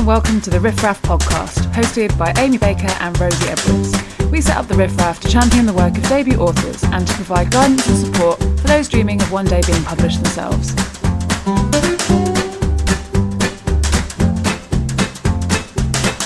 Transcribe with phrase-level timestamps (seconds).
[0.00, 3.92] and welcome to the Riff Raff podcast, hosted by Amy Baker and Rosie Edwards.
[4.30, 7.14] We set up the Riff Raff to champion the work of debut authors and to
[7.14, 10.74] provide guidance and support for those dreaming of one day being published themselves.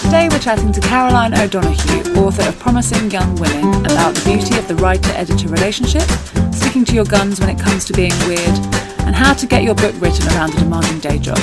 [0.05, 4.69] Today we're chatting to Caroline O'Donoghue, author of Promising Young Women, about the beauty of
[4.69, 6.09] the writer-editor relationship,
[6.55, 8.57] sticking to your guns when it comes to being weird,
[9.01, 11.41] and how to get your book written around a demanding day job.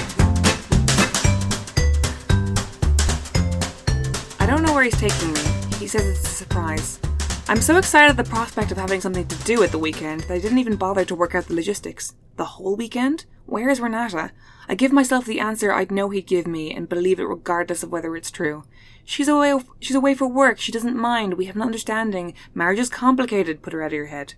[4.82, 5.40] Where he's taking me.
[5.78, 7.00] He says it's a surprise.
[7.48, 10.34] I'm so excited at the prospect of having something to do at the weekend that
[10.34, 12.16] I didn't even bother to work out the logistics.
[12.38, 13.26] The whole weekend?
[13.46, 14.32] Where is Renata?
[14.68, 17.92] I give myself the answer I'd know he'd give me and believe it regardless of
[17.92, 18.64] whether it's true.
[19.06, 22.34] She's away she's away for work, she doesn't mind, we have an understanding.
[22.56, 24.34] Marriage is complicated, put her out of your head.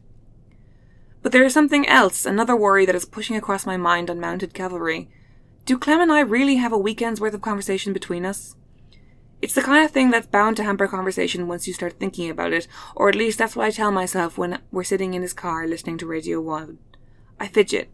[1.22, 4.54] But there is something else, another worry that is pushing across my mind on mounted
[4.54, 5.10] cavalry.
[5.64, 8.58] Do Clem and I really have a weekend's worth of conversation between us?
[9.44, 12.54] It's the kind of thing that's bound to hamper conversation once you start thinking about
[12.54, 15.68] it, or at least that's what I tell myself when we're sitting in his car
[15.68, 16.78] listening to Radio 1.
[17.42, 17.90] I fidget.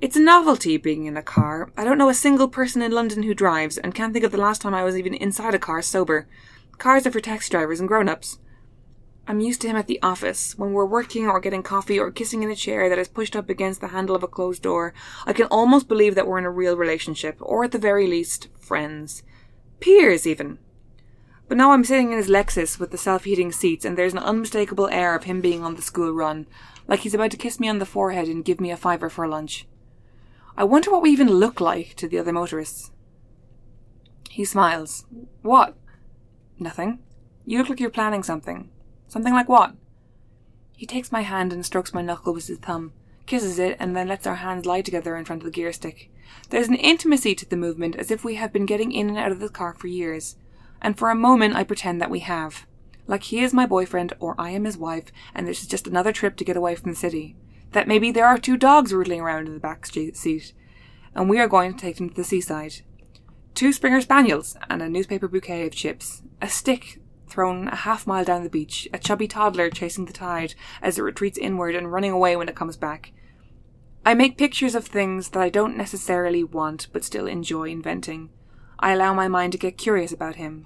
[0.00, 1.72] It's a novelty being in a car.
[1.76, 4.38] I don't know a single person in London who drives, and can't think of the
[4.38, 6.28] last time I was even inside a car sober.
[6.78, 8.38] Cars are for taxi drivers and grown ups.
[9.26, 10.56] I'm used to him at the office.
[10.56, 13.50] When we're working or getting coffee or kissing in a chair that is pushed up
[13.50, 14.94] against the handle of a closed door,
[15.26, 18.46] I can almost believe that we're in a real relationship, or at the very least,
[18.60, 19.24] friends.
[19.80, 20.60] Peers, even.
[21.48, 24.88] But now I'm sitting in his Lexus with the self-heating seats and there's an unmistakable
[24.88, 26.46] air of him being on the school run,
[26.88, 29.28] like he's about to kiss me on the forehead and give me a fiver for
[29.28, 29.66] lunch.
[30.56, 32.90] I wonder what we even look like to the other motorists.
[34.28, 35.06] He smiles.
[35.42, 35.76] What?
[36.58, 36.98] Nothing.
[37.44, 38.70] You look like you're planning something.
[39.06, 39.74] Something like what?
[40.76, 42.92] He takes my hand and strokes my knuckle with his thumb,
[43.26, 46.10] kisses it, and then lets our hands lie together in front of the gear stick.
[46.50, 49.32] There's an intimacy to the movement as if we have been getting in and out
[49.32, 50.36] of the car for years
[50.80, 52.66] and for a moment I pretend that we have.
[53.06, 56.12] Like he is my boyfriend or I am his wife, and this is just another
[56.12, 57.36] trip to get away from the city.
[57.72, 60.52] That maybe there are two dogs rootling around in the back seat,
[61.14, 62.76] and we are going to take them to the seaside.
[63.54, 68.24] Two Springer Spaniels and a newspaper bouquet of chips, a stick thrown a half mile
[68.24, 72.12] down the beach, a chubby toddler chasing the tide as it retreats inward and running
[72.12, 73.12] away when it comes back.
[74.04, 78.30] I make pictures of things that I don't necessarily want but still enjoy inventing.
[78.78, 80.64] I allow my mind to get curious about him.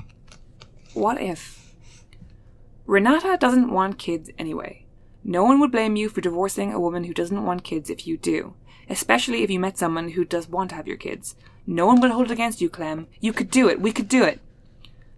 [0.95, 1.75] What if?
[2.87, 4.87] Renata doesn't want kids anyway.
[5.23, 8.17] No one would blame you for divorcing a woman who doesn't want kids if you
[8.17, 8.55] do,
[8.89, 11.37] especially if you met someone who does want to have your kids.
[11.67, 13.07] No one would hold it against you, Clem.
[13.21, 13.81] You could do it.
[13.81, 14.41] We could do it.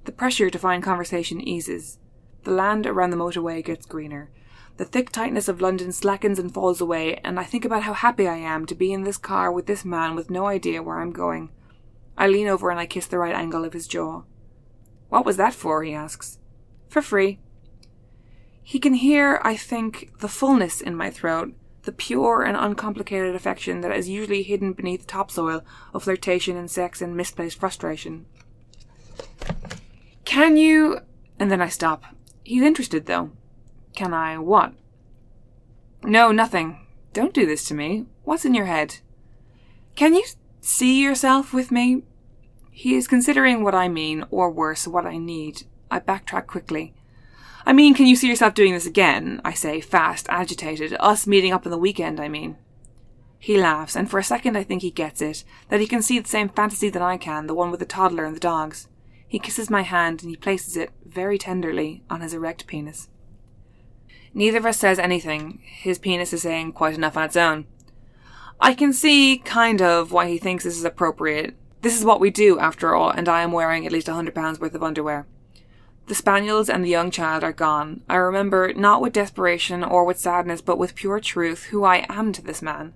[0.04, 1.98] The pressure to find conversation eases.
[2.44, 4.30] The land around the motorway gets greener.
[4.76, 8.26] The thick tightness of London slackens and falls away, and I think about how happy
[8.26, 11.12] I am to be in this car with this man with no idea where I'm
[11.12, 11.50] going.
[12.16, 14.22] I lean over and I kiss the right angle of his jaw.
[15.08, 15.82] What was that for?
[15.82, 16.38] he asks.
[16.88, 17.38] For free.
[18.62, 21.52] He can hear, I think, the fullness in my throat,
[21.82, 26.70] the pure and uncomplicated affection that is usually hidden beneath the topsoil of flirtation and
[26.70, 28.26] sex and misplaced frustration.
[30.24, 31.00] Can you.
[31.38, 32.04] And then I stop.
[32.44, 33.32] He's interested, though.
[33.94, 34.72] Can I what?
[36.04, 36.86] No, nothing.
[37.12, 38.06] Don't do this to me.
[38.24, 38.98] What's in your head?
[39.96, 40.24] Can you
[40.62, 42.04] see yourself with me?
[42.70, 45.64] He is considering what I mean, or worse, what I need.
[45.90, 46.94] I backtrack quickly.
[47.66, 49.40] I mean, can you see yourself doing this again?
[49.44, 50.96] I say, fast, agitated.
[50.98, 52.56] Us meeting up on the weekend, I mean.
[53.38, 56.18] He laughs, and for a second I think he gets it, that he can see
[56.18, 58.88] the same fantasy that I can, the one with the toddler and the dogs.
[59.26, 63.08] He kisses my hand and he places it, very tenderly, on his erect penis.
[64.32, 65.60] Neither of us says anything.
[65.64, 67.66] His penis is saying quite enough on its own.
[68.64, 71.56] I can see, kind of, why he thinks this is appropriate.
[71.80, 74.36] This is what we do, after all, and I am wearing at least a hundred
[74.36, 75.26] pounds worth of underwear.
[76.06, 78.02] The spaniels and the young child are gone.
[78.08, 82.32] I remember, not with desperation or with sadness, but with pure truth, who I am
[82.34, 82.94] to this man.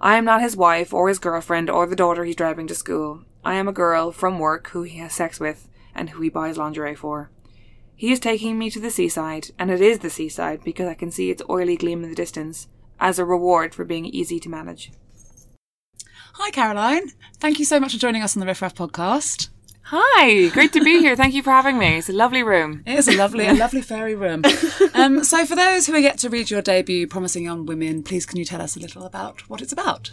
[0.00, 3.24] I am not his wife, or his girlfriend, or the daughter he's driving to school.
[3.44, 6.56] I am a girl from work who he has sex with, and who he buys
[6.56, 7.28] lingerie for.
[7.96, 11.10] He is taking me to the seaside, and it is the seaside because I can
[11.10, 12.68] see its oily gleam in the distance
[13.00, 14.92] as a reward for being easy to manage.
[16.34, 17.08] Hi, Caroline.
[17.38, 19.48] Thank you so much for joining us on the Riff Raff podcast.
[19.84, 21.14] Hi, great to be here.
[21.14, 21.98] Thank you for having me.
[21.98, 22.82] It's a lovely room.
[22.86, 24.42] It is a lovely, a lovely fairy room.
[24.94, 28.26] Um, so, for those who are yet to read your debut, Promising Young Women, please
[28.26, 30.10] can you tell us a little about what it's about?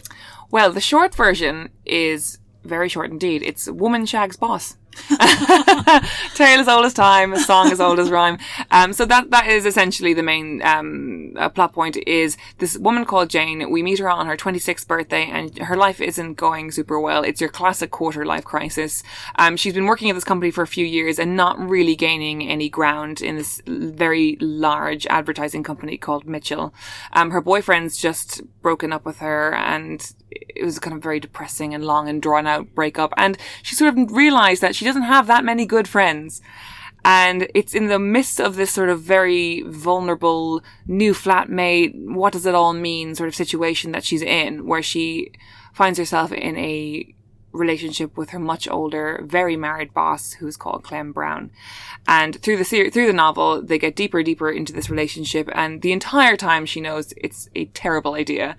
[0.51, 3.43] Well, the short version is very short indeed.
[3.43, 4.77] It's Woman Shags Boss.
[6.35, 8.37] Tale as old as time, a song as old as rhyme.
[8.71, 11.97] Um, so that that is essentially the main um, uh, plot point.
[12.07, 13.71] Is this woman called Jane?
[13.71, 17.23] We meet her on her 26th birthday, and her life isn't going super well.
[17.23, 19.03] It's your classic quarter life crisis.
[19.35, 22.47] Um, she's been working at this company for a few years and not really gaining
[22.47, 26.73] any ground in this very large advertising company called Mitchell.
[27.13, 31.73] Um, her boyfriend's just broken up with her, and it was kind of very depressing
[31.73, 33.13] and long and drawn out breakup.
[33.17, 36.41] And she sort of realized that she doesn't have that many good friends.
[37.05, 42.45] And it's in the midst of this sort of very vulnerable new flatmate, what does
[42.45, 45.31] it all mean sort of situation that she's in, where she
[45.73, 47.15] finds herself in a
[47.51, 51.51] relationship with her much older, very married boss who's called Clem Brown.
[52.07, 55.49] And through the ser- through the novel, they get deeper, and deeper into this relationship.
[55.53, 58.57] And the entire time she knows it's a terrible idea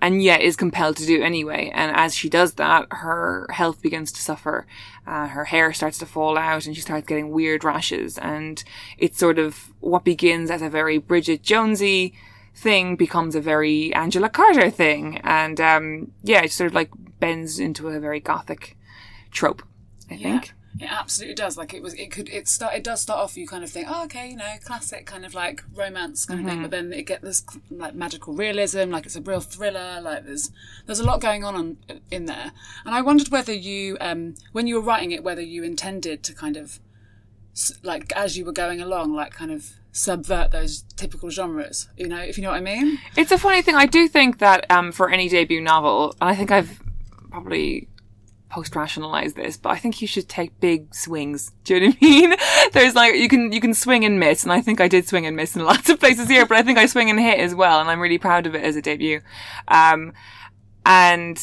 [0.00, 1.70] and yet is compelled to do anyway.
[1.74, 4.66] And as she does that, her health begins to suffer.
[5.06, 8.18] Uh, her hair starts to fall out and she starts getting weird rashes.
[8.18, 8.62] And
[8.96, 12.14] it's sort of what begins as a very Bridget Jonesy
[12.54, 15.18] thing becomes a very Angela Carter thing.
[15.18, 18.76] And, um, yeah, it sort of like bends into a very gothic
[19.30, 19.62] trope,
[20.10, 20.40] I Yeah.
[20.40, 20.52] think.
[20.80, 21.56] It absolutely does.
[21.56, 23.36] Like it was, it could, it start, it does start off.
[23.36, 26.46] You kind of think, oh, okay, you know, classic kind of like romance kind of
[26.46, 26.62] thing.
[26.62, 30.00] But then it get this like magical realism, like it's a real thriller.
[30.00, 30.50] Like there's,
[30.86, 31.76] there's a lot going on, on
[32.10, 32.52] in there.
[32.84, 36.32] And I wondered whether you, um, when you were writing it, whether you intended to
[36.32, 36.78] kind of,
[37.82, 41.88] like as you were going along, like kind of subvert those typical genres.
[41.96, 42.98] You know, if you know what I mean.
[43.16, 43.74] It's a funny thing.
[43.74, 46.80] I do think that um, for any debut novel, and I think I've
[47.30, 47.88] probably
[48.48, 51.52] post rationalized this, but I think you should take big swings.
[51.64, 52.34] Do you know what I mean?
[52.72, 55.26] There's like you can you can swing and miss, and I think I did swing
[55.26, 57.54] and miss in lots of places here, but I think I swing and hit as
[57.54, 59.20] well, and I'm really proud of it as a debut.
[59.68, 60.12] Um,
[60.84, 61.38] and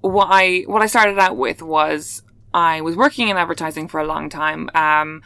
[0.00, 2.22] what I what I started out with was
[2.52, 4.70] I was working in advertising for a long time.
[4.74, 5.22] Um,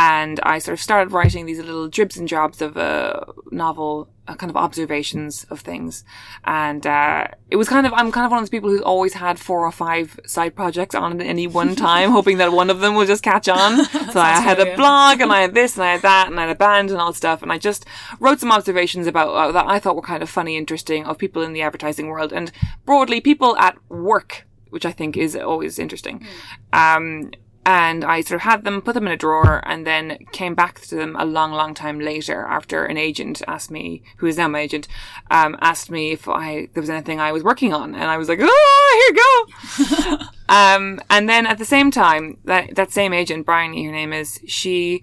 [0.00, 4.34] and I sort of started writing these little dribs and jobs of a novel, uh,
[4.34, 6.04] kind of observations of things.
[6.44, 9.12] And, uh, it was kind of, I'm kind of one of those people who's always
[9.12, 12.80] had four or five side projects on at any one time, hoping that one of
[12.80, 13.84] them will just catch on.
[14.12, 16.46] so I had a blog and I had this and I had that and I
[16.46, 17.42] had a band and all stuff.
[17.42, 17.84] And I just
[18.20, 21.42] wrote some observations about uh, that I thought were kind of funny, interesting of people
[21.42, 22.50] in the advertising world and
[22.86, 26.26] broadly people at work, which I think is always interesting.
[26.72, 27.32] Um,
[27.66, 30.80] and I sort of had them, put them in a drawer, and then came back
[30.82, 34.48] to them a long, long time later after an agent asked me, who is now
[34.48, 34.88] my agent,
[35.30, 38.28] um, asked me if I there was anything I was working on, and I was
[38.28, 39.12] like, oh,
[39.76, 40.16] here you go.
[40.48, 44.40] um, and then at the same time, that that same agent, Bryony, her name is,
[44.46, 45.02] she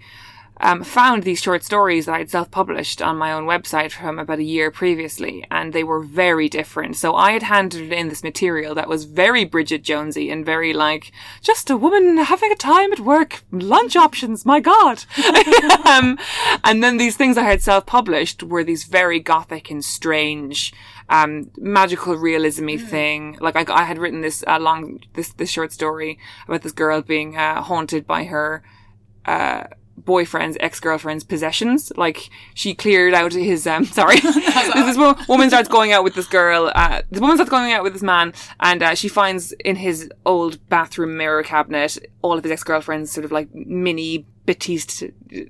[0.60, 4.44] um, found these short stories that I'd self-published on my own website from about a
[4.44, 6.96] year previously, and they were very different.
[6.96, 11.12] So I had handed in this material that was very Bridget Jonesy and very like
[11.42, 14.44] just a woman having a time at work, lunch options.
[14.44, 15.04] My God!
[15.86, 16.18] um,
[16.64, 20.72] and then these things I had self-published were these very gothic and strange.
[21.10, 23.38] Um, magical realism thing.
[23.40, 27.00] Like I, I had written this uh, long, this, this short story about this girl
[27.00, 28.62] being, uh, haunted by her,
[30.04, 31.92] boyfriend's ex-girlfriend's possessions.
[31.96, 34.20] Like she cleared out his um sorry.
[34.20, 37.82] this wo- woman starts going out with this girl, uh this woman starts going out
[37.82, 42.44] with this man and uh, she finds in his old bathroom mirror cabinet all of
[42.44, 45.04] his ex-girlfriend's sort of like mini Batiste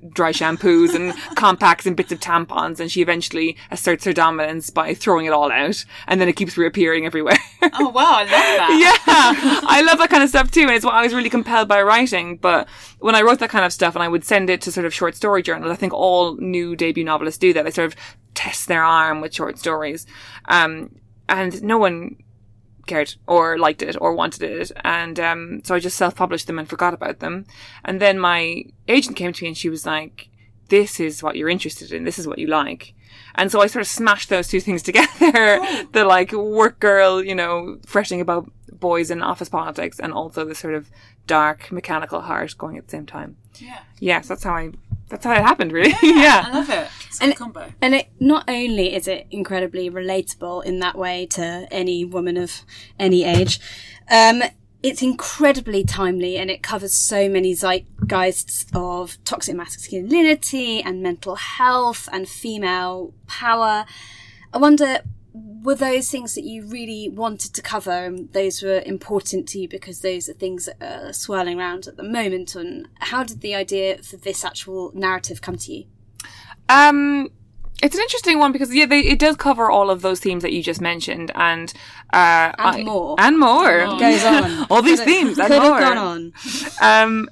[0.09, 4.93] dry shampoos and compacts and bits of tampons and she eventually asserts her dominance by
[4.93, 7.37] throwing it all out and then it keeps reappearing everywhere.
[7.61, 8.99] Oh wow, I love that.
[9.05, 11.69] yeah, I love that kind of stuff too, and it's what I was really compelled
[11.69, 12.37] by writing.
[12.37, 12.67] But
[12.99, 14.93] when I wrote that kind of stuff, and I would send it to sort of
[14.93, 17.63] short story journals, I think all new debut novelists do that.
[17.63, 17.99] They sort of
[18.33, 20.05] test their arm with short stories,
[20.45, 20.95] um,
[21.27, 22.17] and no one
[22.89, 26.69] cared or liked it or wanted it, and um, so I just self-published them and
[26.69, 27.45] forgot about them.
[27.85, 30.29] And then my agent came to me and she was like,
[30.69, 32.03] "This is what you're interested in.
[32.03, 32.93] This is what you like."
[33.35, 35.61] And so I sort of smashed those two things together.
[35.91, 40.55] the like work girl, you know, fretting about boys in office politics and also the
[40.55, 40.89] sort of
[41.27, 43.37] dark mechanical heart going at the same time.
[43.55, 43.79] Yeah.
[43.99, 44.71] Yes, that's how I,
[45.09, 45.93] that's how it happened really.
[46.03, 46.45] yeah.
[46.47, 46.87] I love it.
[47.07, 47.73] It's a And- good combo.
[47.81, 52.61] And it, not only is it incredibly relatable in that way to any woman of
[52.99, 53.59] any age,
[54.09, 54.43] um,
[54.81, 62.07] it's incredibly timely and it covers so many zeitgeists of toxic masculinity and mental health
[62.13, 63.85] and female power.
[64.53, 64.99] I wonder,
[65.33, 69.67] were those things that you really wanted to cover and those were important to you
[69.69, 72.55] because those are things that are swirling around at the moment?
[72.55, 75.85] And how did the idea for this actual narrative come to you?
[76.67, 77.29] Um,
[77.81, 80.51] It's an interesting one because yeah, they, it does cover all of those themes that
[80.51, 81.71] you just mentioned, and
[82.13, 83.15] uh, And I- more.
[83.17, 83.85] and more.
[83.97, 84.67] Goes on.
[84.69, 85.79] all these themes and more.
[85.79, 86.33] gone on.
[86.81, 87.29] Um,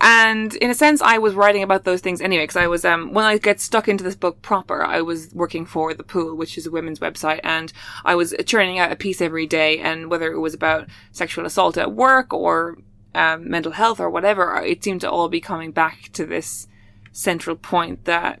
[0.00, 3.12] and in a sense, I was writing about those things anyway, because I was, um,
[3.12, 6.56] when I get stuck into this book proper, I was working for The Pool, which
[6.56, 7.72] is a women's website, and
[8.04, 11.76] I was churning out a piece every day, and whether it was about sexual assault
[11.76, 12.78] at work or
[13.14, 16.66] um, mental health or whatever, it seemed to all be coming back to this
[17.12, 18.40] central point that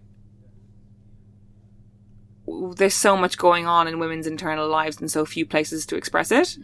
[2.76, 6.32] there's so much going on in women's internal lives and so few places to express
[6.32, 6.56] it.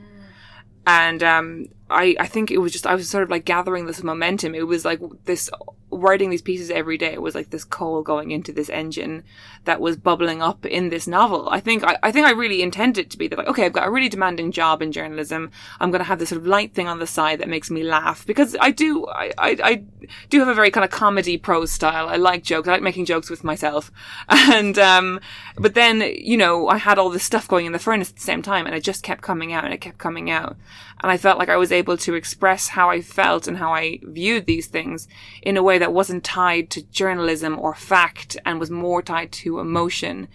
[0.87, 4.02] And um, I, I think it was just I was sort of like gathering this
[4.02, 4.55] momentum.
[4.55, 5.50] It was like this
[5.90, 7.12] writing these pieces every day.
[7.12, 9.23] It was like this coal going into this engine
[9.64, 11.49] that was bubbling up in this novel.
[11.50, 13.73] I think I, I think I really intended it to be that like okay, I've
[13.73, 15.50] got a really demanding job in journalism.
[15.81, 17.83] I'm going to have this sort of light thing on the side that makes me
[17.83, 19.85] laugh because I do I, I, I
[20.31, 22.09] do have a very kind of comedy prose style.
[22.09, 22.69] I like jokes.
[22.69, 23.90] I like making jokes with myself.
[24.57, 25.21] And um,
[25.57, 28.23] but then you know I had all this stuff going in the furnace at the
[28.23, 30.57] same time, and it just kept coming out and it kept coming out
[31.00, 34.00] and I felt like I was able to express how I felt and how I
[34.02, 35.09] viewed these things
[35.43, 39.59] in a way that wasn't tied to journalism or fact and was more tied to
[39.59, 40.28] emotion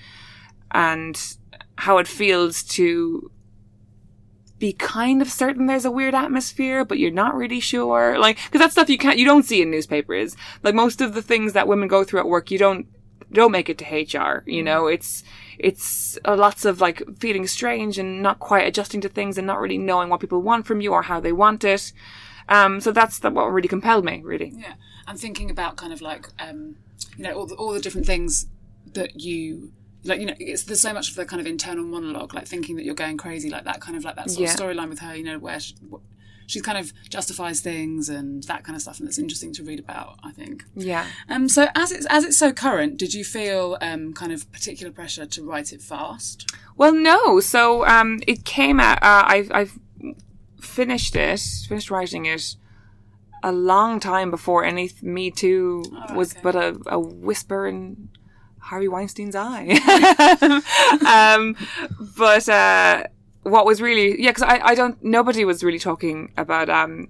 [0.72, 1.38] and
[1.78, 3.32] how it feels to
[4.62, 8.18] be kind of certain there's a weird atmosphere, but you're not really sure.
[8.20, 10.38] Like, cause that's stuff you can't, you don't see in newspapers.
[10.62, 12.86] Like most of the things that women go through at work, you don't,
[13.32, 13.86] don't make it to
[14.20, 14.44] HR.
[14.46, 15.24] You know, it's,
[15.58, 19.60] it's uh, lots of like feeling strange and not quite adjusting to things and not
[19.60, 21.92] really knowing what people want from you or how they want it.
[22.48, 24.54] Um, so that's the, what really compelled me, really.
[24.56, 24.74] Yeah,
[25.12, 26.78] I'm thinking about kind of like um,
[27.18, 28.48] you know all the, all the different things
[28.94, 29.74] that you
[30.06, 30.20] like.
[30.22, 32.86] You know, it's there's so much of the kind of internal monologue, like thinking that
[32.86, 34.54] you're going crazy, like that kind of like that sort Yeah.
[34.54, 35.14] of storyline with her.
[35.16, 36.00] You know, where she, wh-
[36.48, 39.80] she kind of justifies things and that kind of stuff, and it's interesting to read
[39.80, 40.18] about.
[40.24, 40.64] I think.
[40.76, 41.06] Yeah.
[41.28, 44.94] Um, so as it's as it's so current, did you feel um, kind of particular
[44.94, 46.50] pressure to write it fast?
[46.78, 47.42] Well, no.
[47.42, 49.04] So um, it came out.
[49.04, 49.78] Uh, I've I've
[50.62, 52.56] finished it, finished writing it
[53.44, 55.84] a long time before any Me Too
[56.14, 58.10] was but a, a whisper in
[58.60, 59.68] Harvey Weinstein's eye.
[61.38, 61.56] um,
[62.18, 63.04] but uh,
[63.44, 67.10] what was really yeah, because I I don't nobody was really talking about um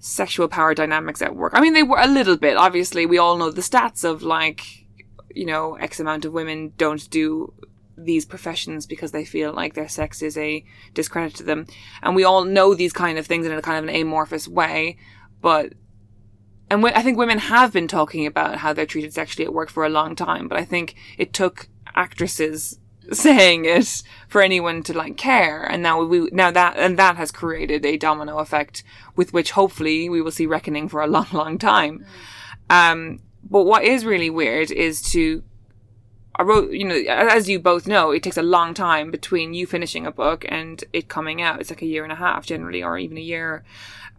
[0.00, 1.52] sexual power dynamics at work.
[1.54, 2.56] I mean, they were a little bit.
[2.56, 4.86] Obviously, we all know the stats of like,
[5.34, 7.52] you know, X amount of women don't do
[7.96, 10.64] these professions because they feel like their sex is a
[10.94, 11.66] discredit to them.
[12.02, 14.96] And we all know these kind of things in a kind of an amorphous way.
[15.40, 15.74] But,
[16.70, 19.84] and I think women have been talking about how they're treated sexually at work for
[19.84, 20.48] a long time.
[20.48, 22.78] But I think it took actresses
[23.12, 27.32] saying it for anyone to like care and now we now that and that has
[27.32, 28.84] created a domino effect
[29.16, 32.04] with which hopefully we will see reckoning for a long long time
[32.68, 35.42] um but what is really weird is to
[36.36, 39.66] I wrote, you know, as you both know, it takes a long time between you
[39.66, 41.60] finishing a book and it coming out.
[41.60, 43.62] It's like a year and a half generally, or even a year.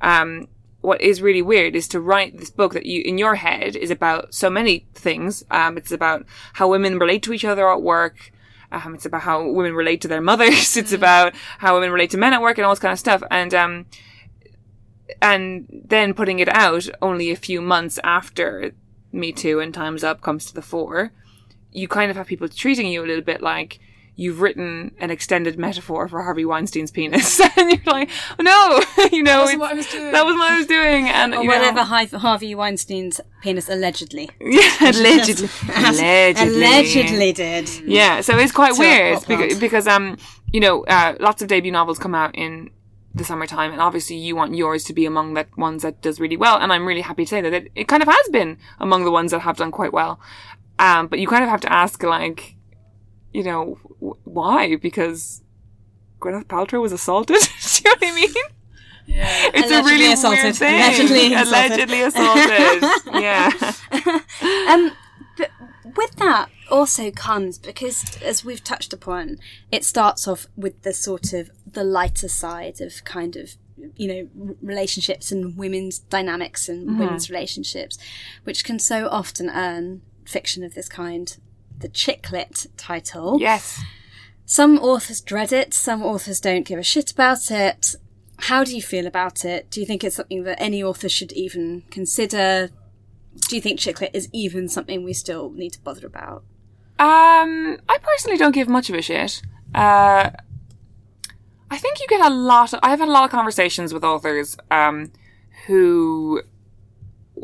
[0.01, 0.47] Um,
[0.81, 3.91] what is really weird is to write this book that you, in your head, is
[3.91, 5.43] about so many things.
[5.51, 8.31] Um, it's about how women relate to each other at work.
[8.71, 10.75] Um, it's about how women relate to their mothers.
[10.81, 13.21] It's about how women relate to men at work and all this kind of stuff.
[13.29, 13.85] And, um,
[15.21, 18.71] and then putting it out only a few months after
[19.11, 21.11] Me Too and Time's Up comes to the fore,
[21.71, 23.79] you kind of have people treating you a little bit like
[24.21, 28.09] you've written an extended metaphor for Harvey Weinstein's penis, and you're like,
[28.39, 30.11] no, you know, wasn't what I was doing.
[30.11, 34.29] that was what I was doing, and Or you know, whatever Harvey Weinstein's penis allegedly.
[34.39, 37.69] yeah, allegedly, allegedly, Allegedly did.
[37.83, 40.17] Yeah, so it's quite weird because, because um,
[40.53, 42.69] you know, uh, lots of debut novels come out in
[43.15, 46.37] the summertime, and obviously you want yours to be among the ones that does really
[46.37, 46.57] well.
[46.59, 49.11] And I'm really happy to say that it, it kind of has been among the
[49.11, 50.19] ones that have done quite well.
[50.77, 52.55] Um, but you kind of have to ask, like,
[53.33, 54.75] you know, w- why?
[54.75, 55.41] Because
[56.19, 57.37] Gwyneth Paltrow was assaulted.
[57.61, 58.33] Do you know what I mean?
[59.07, 59.49] Yeah.
[59.53, 60.43] It's Allegedly a really assaulted.
[60.43, 60.75] weird thing.
[60.81, 61.89] Allegedly assaulted.
[61.89, 62.01] Allegedly
[63.11, 63.21] assaulted.
[63.23, 63.51] yeah.
[64.69, 64.91] Um,
[65.37, 65.49] but
[65.97, 69.37] with that also comes because, as we've touched upon,
[69.71, 73.55] it starts off with the sort of the lighter side of kind of
[73.95, 77.97] you know relationships and women's dynamics and women's relationships,
[78.43, 81.37] which can so often earn fiction of this kind
[81.81, 83.37] the chick lit title.
[83.39, 83.81] Yes.
[84.45, 87.95] Some authors dread it, some authors don't give a shit about it.
[88.37, 89.69] How do you feel about it?
[89.69, 92.69] Do you think it's something that any author should even consider?
[93.47, 96.43] Do you think chick lit is even something we still need to bother about?
[96.99, 99.41] Um, I personally don't give much of a shit.
[99.73, 100.31] Uh,
[101.69, 102.73] I think you get a lot.
[102.73, 105.11] Of, I've had a lot of conversations with authors um,
[105.67, 106.41] who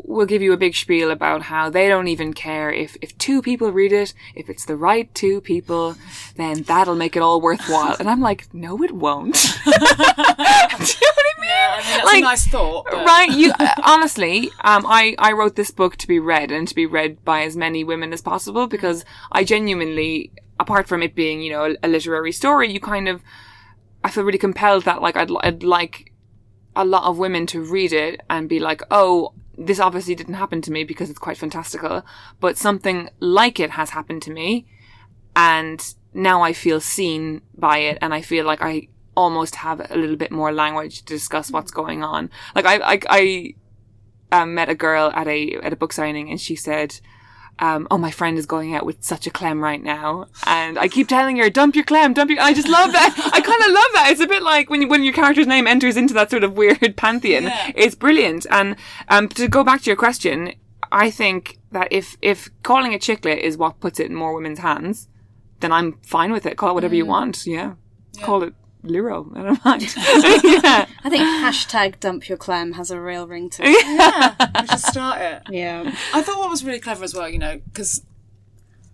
[0.08, 3.42] will give you a big spiel about how they don't even care if, if two
[3.42, 5.96] people read it, if it's the right two people,
[6.36, 7.94] then that'll make it all worthwhile.
[8.00, 9.34] And I'm like, no, it won't.
[9.64, 9.84] Do you know
[10.80, 11.48] what I mean?
[11.48, 12.86] Yeah, I mean, that's Like, a nice thought.
[12.90, 16.68] But right you uh, honestly um i i wrote this book to be read and
[16.68, 21.14] to be read by as many women as possible because i genuinely apart from it
[21.14, 23.22] being you know a, a literary story you kind of
[24.04, 26.12] i feel really compelled that like i'd, I'd like
[26.76, 30.62] a lot of women to read it and be like oh this obviously didn't happen
[30.62, 32.04] to me because it's quite fantastical
[32.38, 34.66] but something like it has happened to me
[35.34, 38.88] and now I feel seen by it and I feel like I
[39.18, 42.30] almost have a little bit more language to discuss what's going on.
[42.54, 43.54] Like I, I, I
[44.30, 47.00] um, met a girl at a, at a book signing and she said,
[47.60, 50.26] um, oh, my friend is going out with such a clem right now.
[50.46, 53.14] And I keep telling her, dump your clem, dump your, I just love that.
[53.32, 54.08] I kind of love that.
[54.10, 56.56] It's a bit like when you, when your character's name enters into that sort of
[56.56, 57.44] weird pantheon.
[57.44, 57.72] Yeah.
[57.74, 58.46] It's brilliant.
[58.50, 58.76] And,
[59.08, 60.54] um, to go back to your question,
[60.92, 64.32] I think that if, if calling it chick lit is what puts it in more
[64.34, 65.08] women's hands,
[65.60, 66.56] then I'm fine with it.
[66.56, 67.44] Call it whatever you want.
[67.46, 67.74] Yeah.
[68.22, 69.30] Call it Liro.
[69.34, 69.94] I don't mind.
[70.44, 70.86] yeah.
[71.08, 73.86] I think hashtag dump your clem has a real ring to it.
[73.86, 75.42] Yeah, we should start it.
[75.50, 75.94] Yeah.
[76.12, 78.02] I thought what was really clever as well, you know, because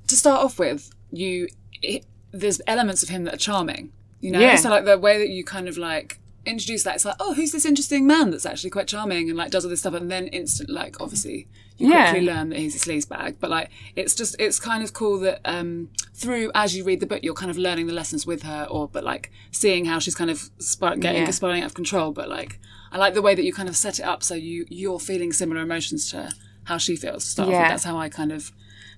[0.07, 1.49] to start off with, you
[1.83, 4.39] it, there's elements of him that are charming, you know.
[4.39, 4.57] Yeah.
[4.57, 7.51] So like the way that you kind of like introduce that, it's like, oh, who's
[7.51, 10.29] this interesting man that's actually quite charming and like does all this stuff, and then
[10.29, 12.11] instant like obviously you Yeah.
[12.11, 15.19] quickly learn that he's a sleaze bag, but like it's just it's kind of cool
[15.21, 18.43] that um through as you read the book, you're kind of learning the lessons with
[18.45, 21.31] her, or but like seeing how she's kind of spir- getting Yeah.
[21.31, 22.59] spiraling out of control, but like.
[22.93, 25.33] I like the way that you kind of set it up so you you're feeling
[25.33, 26.31] similar emotions to
[26.63, 27.25] how she feels.
[27.25, 27.49] To start.
[27.49, 27.69] Yeah.
[27.71, 28.53] That's how I kind of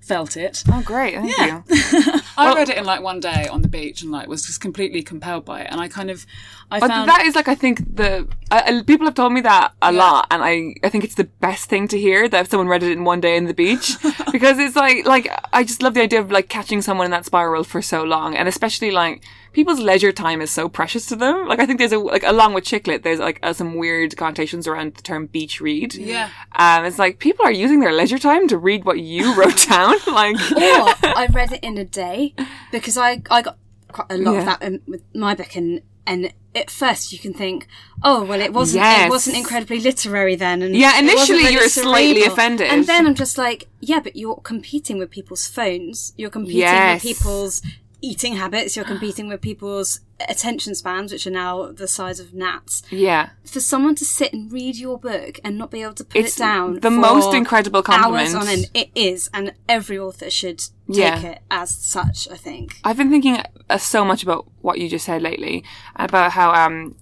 [0.07, 0.63] felt it.
[0.73, 1.15] Oh, great.
[1.15, 1.65] Thank you.
[2.39, 5.03] I read it in like one day on the beach and like was just completely
[5.03, 5.69] compelled by it.
[5.71, 6.25] And I kind of,
[6.71, 9.93] I found that is like I think the uh, people have told me that a
[9.93, 12.83] lot, and I I think it's the best thing to hear that if someone read
[12.83, 13.97] it in one day in the beach
[14.33, 17.25] because it's like like I just love the idea of like catching someone in that
[17.25, 19.23] spiral for so long, and especially like
[19.57, 21.49] people's leisure time is so precious to them.
[21.49, 24.15] Like I think there's a like along with chick lit, there's like uh, some weird
[24.17, 25.95] connotations around the term beach read.
[25.95, 26.29] Yeah.
[26.55, 29.95] um, it's like people are using their leisure time to read what you wrote down.
[30.07, 32.35] Like or I read it in a day
[32.71, 33.57] because I I got
[33.91, 34.39] quite a lot Yeah.
[34.41, 37.67] of that in, with my book and and at first you can think
[38.03, 39.07] oh well it wasn't Yes.
[39.07, 42.69] it wasn't incredibly literary then and Yeah, initially really you're slightly offended.
[42.69, 47.03] and then I'm just like yeah but you're competing with people's phones you're competing Yes.
[47.05, 47.63] with people's
[48.11, 52.83] eating habits you're competing with people's attention spans which are now the size of gnats
[52.91, 53.31] yeah.
[53.45, 56.37] for someone to sit and read your book and not be able to put It's
[56.37, 58.29] it down the most incredible compliment.
[58.29, 61.21] hours on end it is and every author should take Yeah.
[61.33, 65.05] it as such i think I've been thinking uh, so much about what you just
[65.05, 65.65] said lately,
[65.97, 66.95] about how um,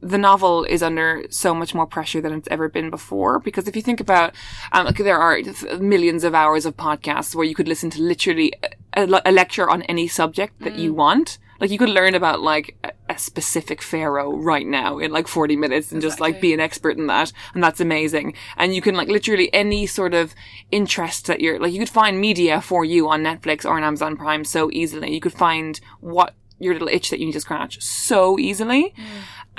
[0.00, 3.38] the novel is under so much more pressure than it's ever been before.
[3.38, 4.34] Because if you think about,
[4.72, 5.40] um, like there are
[5.78, 8.52] millions of hours of podcasts where you could listen to literally
[8.94, 11.38] a, a, lecture on any subject that you want.
[11.58, 15.56] Like you could learn about like a, a specific pharaoh right now in like 40
[15.56, 17.32] minutes and just like be an expert in that.
[17.54, 18.34] And that's amazing.
[18.58, 20.34] And you can like literally any sort of
[20.70, 24.16] interest that you're like, you could find media for you on Netflix or on Amazon
[24.16, 25.14] Prime so easily.
[25.14, 28.94] You could find what your little itch that you need to scratch so easily.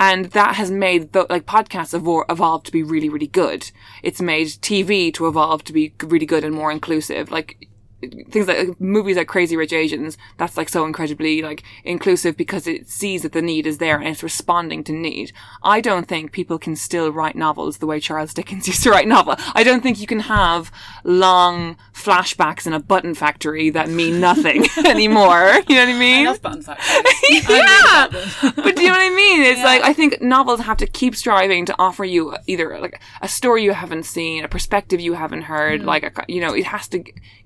[0.00, 3.70] And that has made the, like podcasts evol- evolve to be really, really good.
[4.02, 7.30] It's made TV to evolve to be really good and more inclusive.
[7.30, 7.67] Like
[8.00, 12.66] things like, like movies like Crazy Rich Asians, that's like so incredibly like inclusive because
[12.66, 15.32] it sees that the need is there and it's responding to need.
[15.62, 19.08] I don't think people can still write novels the way Charles Dickens used to write
[19.08, 19.40] novels.
[19.54, 20.70] I don't think you can have
[21.04, 25.60] long flashbacks in a button factory that mean nothing anymore.
[25.68, 26.26] You know what I mean?
[26.26, 27.48] I love button factories.
[27.48, 28.08] yeah.
[28.54, 29.42] but do you know what I mean?
[29.42, 33.28] It's like I think novels have to keep striving to offer you either like a
[33.28, 35.82] story you haven't seen, a perspective you haven't heard.
[35.82, 35.86] Mm.
[35.86, 37.02] Like a, you know, it has to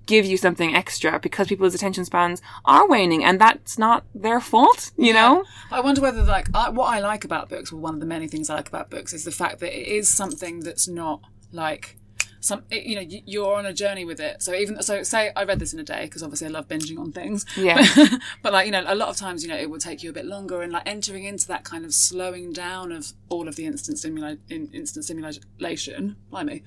[0.06, 4.90] give you something extra because people's attention spans are waning, and that's not their fault.
[4.96, 5.44] You know?
[5.70, 8.28] I wonder whether, like, I, what I like about books, well, one of the many
[8.28, 11.96] things I like about books, is the fact that it is something that's not like
[12.42, 12.62] some.
[12.70, 14.42] You know, you- you're on a journey with it.
[14.42, 16.98] So even so, say I read this in a day because obviously I love binging
[16.98, 17.46] on things.
[17.57, 17.83] Yeah.
[18.42, 20.12] But, like you know, a lot of times you know it will take you a
[20.12, 23.64] bit longer, and like entering into that kind of slowing down of all of the
[23.66, 26.16] instant stimuli, in, instant stimulation.
[26.31, 26.62] Blimey,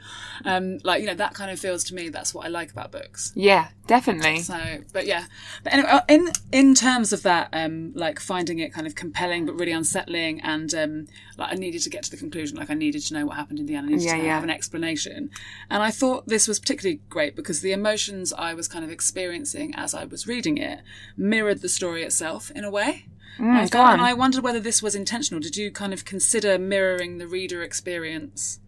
[0.46, 2.10] um, like you know that kind of feels to me.
[2.10, 3.32] That's what I like about books.
[3.36, 4.40] Yeah, definitely.
[4.40, 4.58] So,
[4.94, 5.26] but yeah,
[5.64, 9.46] but anyway, uh, in in terms of that, um, like finding it kind of compelling
[9.46, 11.08] but really unsettling, and um,
[11.38, 13.60] like I needed to get to the conclusion, like I needed to know what happened
[13.60, 14.34] in the end, I needed Yeah, to yeah.
[14.36, 15.30] have an explanation,
[15.70, 19.74] and I thought this was particularly great because the emotions I was kind of experiencing
[19.76, 20.82] as I was reading it
[21.18, 23.06] mirrored the story itself in a way.
[23.38, 23.94] I Mm, felt- on.
[23.94, 25.42] and I wondered whether this was intentional.
[25.42, 28.60] Did you kind of consider mirroring the reader experience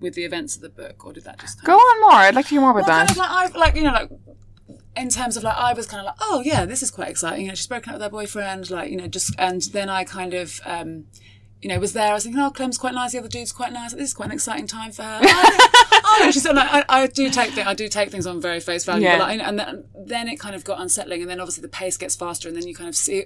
[0.00, 2.12] with the events of the book, or did that just kind Go on more.
[2.20, 3.12] I'd like to hear more about Well, kind that.
[3.12, 4.10] of like I like you know like
[4.96, 7.42] in terms of like I was kind of like oh yeah this is quite exciting
[7.42, 10.04] you know she's broken up with her boyfriend like you know just and then I
[10.04, 11.06] kind of um
[11.62, 13.72] you know was there I was thinking oh Clem's quite nice the other dude's quite
[13.72, 17.06] nice this is quite an exciting time for her oh, oh, she's like I, I
[17.06, 19.18] do take things I do take things on very face value Yeah.
[19.18, 22.16] like, and then, then it kind of got unsettling and then obviously the pace gets
[22.16, 23.24] faster and then you kind of see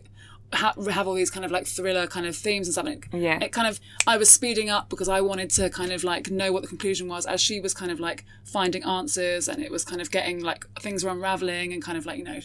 [0.52, 3.02] ha- have all these kind of like thriller kind of themes and something.
[3.12, 3.38] Yeah.
[3.42, 6.52] It kind of I was speeding up because I wanted to kind of like know
[6.52, 9.84] what the conclusion was as she was kind of like finding answers and it was
[9.84, 12.40] kind of getting like things were unraveling and kind of like you know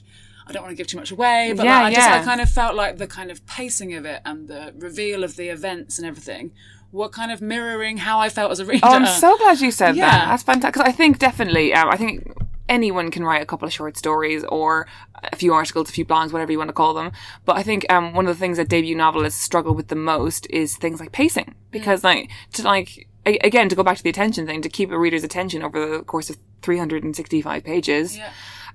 [0.47, 2.41] I don't want to give too much away, but Yeah, like, I just I kind
[2.41, 5.97] of felt like the kind of pacing of it and the reveal of the events
[5.99, 6.51] and everything
[6.91, 8.85] were kind of mirroring how I felt as a reader.
[8.85, 10.09] Oh, I'm so glad you said Yeah.
[10.09, 10.25] that.
[10.27, 10.73] That's fantastic.
[10.73, 12.33] Because I think definitely, um, I think
[12.67, 14.87] anyone can write a couple of short stories or
[15.31, 17.11] a few articles, a few blogs, whatever you want to call them.
[17.45, 20.47] But I think um, one of the things that debut novelists struggle with the most
[20.49, 21.55] is things like pacing.
[21.71, 24.97] Because like to like again to go back to the attention thing, to keep a
[24.97, 28.31] reader's attention over the course of 365 pages, Yeah.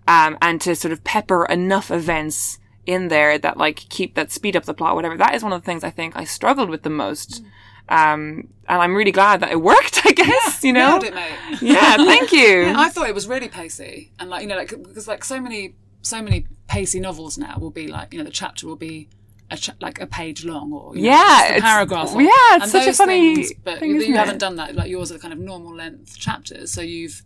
[0.07, 4.57] Um, and to sort of pepper enough events in there that like keep that speed
[4.57, 5.17] up the plot, whatever.
[5.17, 7.43] That is one of the things I think I struggled with the most.
[7.89, 10.03] Um, and I'm really glad that it worked.
[10.05, 10.99] I guess you know.
[10.99, 11.33] It, mate.
[11.63, 12.73] Yeah, thank you.
[12.77, 15.75] I thought it was really pacey, and like you know, like because like so many
[16.03, 19.09] so many pacey novels now will be like you know the chapter will be
[19.51, 22.15] a cha- like a page long or you know, Yeah, just a paragraph.
[22.15, 24.75] Or, yeah, it's and such a funny things, but thing, you, you haven't done that.
[24.75, 27.23] Like yours are kind of normal length chapters, so you've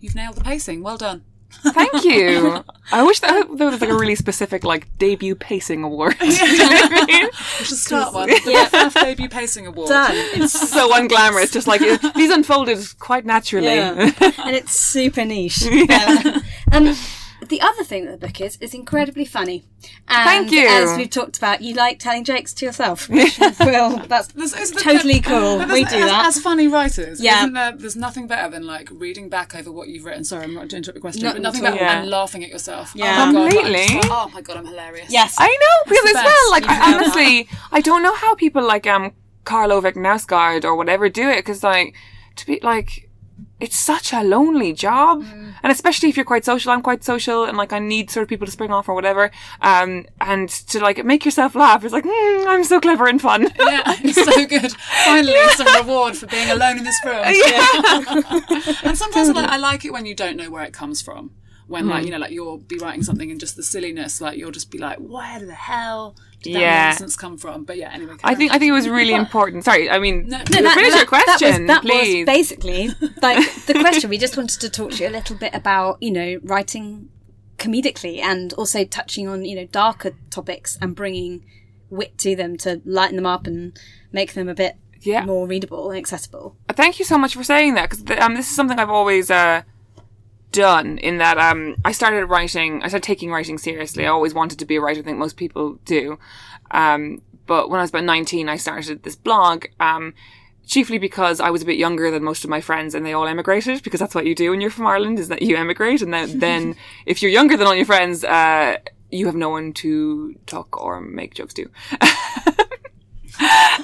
[0.00, 0.82] you've nailed the pacing.
[0.82, 1.24] Well done.
[1.50, 2.64] Thank you.
[2.92, 6.16] I wish that there was like a really specific like debut pacing award.
[6.46, 7.28] You know what I mean?
[7.58, 8.28] We should start one.
[8.28, 9.02] The yeah.
[9.02, 9.88] debut pacing award.
[9.88, 10.12] Done.
[10.14, 13.66] It's so unglamorous, just like it, these unfolded quite naturally.
[13.66, 14.12] Yeah.
[14.44, 15.62] and it's super niche.
[15.62, 16.40] Yeah.
[16.72, 16.94] Um,
[17.48, 19.64] the other thing that the book is is incredibly funny.
[20.08, 20.66] And Thank you.
[20.66, 23.08] As we've talked about, you like telling jokes to yourself.
[23.60, 25.58] well, that's This is the- totally cool.
[25.58, 26.26] We as- do as, that.
[26.26, 27.20] as funny writers.
[27.20, 27.40] Yeah.
[27.40, 30.24] Isn't there, there's nothing better than like reading back over what you've written.
[30.24, 32.00] Sorry, I'm not to interrupt your question, Not but nothing better Yeah.
[32.00, 32.92] and laughing at yourself.
[32.94, 33.16] Yeah.
[33.22, 33.86] Oh my God, Completely.
[33.94, 35.10] just oh my god, I'm hilarious.
[35.10, 35.36] yes.
[35.38, 39.12] I know because as well, like I, honestly, I don't know how people like um
[39.44, 41.94] Karl Ove Knausgaard or whatever do it because like
[42.36, 43.05] to be like
[43.58, 45.54] it's such a lonely job Mm.
[45.62, 48.28] and especially if you're quite social i'm quite social and like i need sort of
[48.28, 49.30] people to spring off or whatever
[49.62, 53.42] um and to like make yourself laugh it's like mm, i'm so clever and fun
[53.58, 54.72] Yeah, it's so good.
[55.06, 57.22] Finally, some reward for being alone in this room.
[58.84, 61.30] and sometimes like, I like it when you don't know where it comes from.
[61.68, 64.52] When like you know, like you'll be writing something and just the silliness, like you'll
[64.52, 66.88] just be like, "Where the hell did that Yeah.
[66.90, 68.14] nonsense come from?" But yeah, anyway.
[68.22, 71.06] i think i think it was really important sorry i mean No, finish no, your
[71.06, 72.88] question That was, that please was basically
[73.22, 74.10] like the question.
[74.10, 77.08] We just wanted to talk to you a little bit about, you know, writing
[77.58, 81.44] comedically and also touching on, you know, darker topics and bringing
[81.90, 83.76] wit to them to lighten them up and
[84.12, 85.24] make them a bit Yeah.
[85.24, 86.56] more readable and accessible.
[86.70, 89.62] Thank you so much for saying that because um, this is something I've always uh,
[90.52, 90.98] done.
[90.98, 94.06] In that um, I started writing, I started taking writing seriously.
[94.06, 95.00] I always wanted to be a writer.
[95.00, 96.18] I think most people do.
[96.70, 99.66] Um, but when I was about nineteen, I started this blog.
[99.80, 100.14] Um,
[100.66, 103.26] chiefly because I was a bit younger than most of my friends, and they all
[103.26, 106.12] emigrated because that's what you do when you're from Ireland is that you emigrate, and
[106.12, 108.76] then, then if you're younger than all your friends, uh,
[109.10, 111.70] you have no one to talk or make jokes to.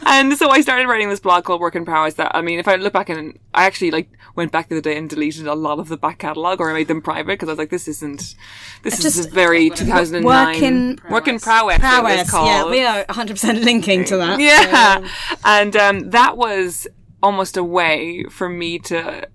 [0.07, 2.69] and so I started writing this blog called Work in Prowess that, I mean, if
[2.69, 5.47] I look back and I actually like went back to the other day and deleted
[5.47, 7.71] a lot of the back catalogue or I made them private because I was like,
[7.71, 8.35] this isn't,
[8.83, 10.25] this Just- is very 2009.
[10.25, 11.77] Work in- Work in Prowess.
[11.79, 12.47] it was Prowess, called.
[12.49, 14.41] yeah, we are 100% linking to that.
[14.41, 15.07] Yeah.
[15.45, 16.87] And um, that was
[17.23, 19.29] almost a way for me to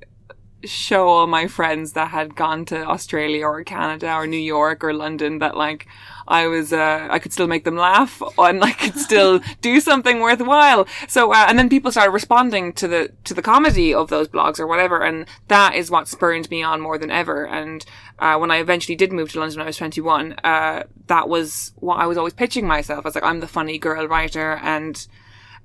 [0.64, 4.94] show all my friends that had gone to Australia or Canada or New York or
[4.94, 5.88] London that like
[6.28, 10.20] I was uh, I could still make them laugh and I could still do something
[10.20, 10.88] worthwhile.
[11.08, 14.60] So uh, and then people started responding to the to the comedy of those blogs
[14.60, 17.86] or whatever and that is what spurred me on more than ever and
[18.20, 21.74] uh, when I eventually did move to London when I was 21 uh, that was
[21.78, 25.08] what I was always pitching myself I was like I'm the funny girl writer and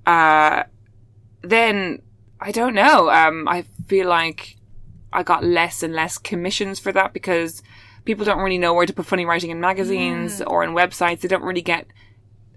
[0.06, 0.64] uh,
[1.42, 2.02] then
[2.40, 3.08] I don't know.
[3.10, 4.56] Um, I feel like
[5.12, 7.62] I got less and less commissions for that because
[8.04, 11.20] people don't really know where to put funny writing in magazines or in websites.
[11.20, 11.86] They don't really get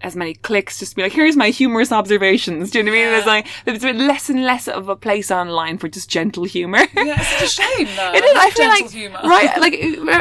[0.02, 2.70] as many clicks just to be like, here's my humorous observations.
[2.70, 3.12] Do you know what I mean?
[3.14, 6.80] There's like, there's been less and less of a place online for just gentle humor.
[6.96, 8.12] Yeah, it's such a shame though.
[8.14, 8.36] It is.
[8.38, 9.20] I feel gentle like humour.
[9.24, 9.74] right, like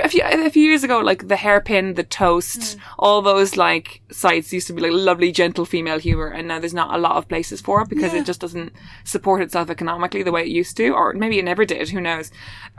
[0.04, 4.52] a few a few years ago, like the hairpin, the toast, all those like sites
[4.52, 7.28] used to be like lovely, gentle female humor, and now there's not a lot of
[7.28, 8.20] places for it because Yeah.
[8.20, 11.64] it just doesn't support itself economically the way it used to, or maybe it never
[11.64, 11.90] did.
[11.90, 12.30] Who knows?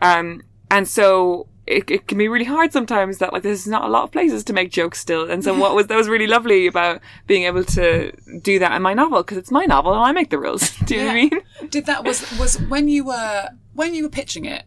[0.01, 3.87] Um, and so it, it can be really hard sometimes that like there's not a
[3.87, 5.29] lot of places to make jokes still.
[5.29, 8.81] And so what was that was really lovely about being able to do that in
[8.81, 10.75] my novel because it's my novel and I make the rules.
[10.85, 11.69] Do you know what I mean?
[11.69, 14.63] Did that was was when you were when you were pitching it?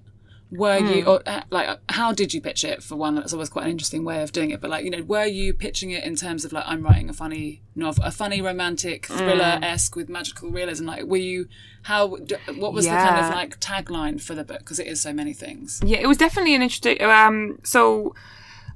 [0.51, 2.83] Were you or uh, like how did you pitch it?
[2.83, 4.61] For one, that's always quite an interesting way of doing it.
[4.63, 7.13] But like you know, were you pitching it in terms of like I'm writing a
[7.13, 10.87] funny novel, a funny romantic thriller esque with magical realism?
[10.87, 11.49] Like, were you
[11.83, 12.07] how?
[12.07, 14.61] What was the kind of like tagline for the book?
[14.61, 15.83] Because it is so many things.
[15.85, 17.03] Yeah, it was definitely an interesting.
[17.03, 18.15] Um, so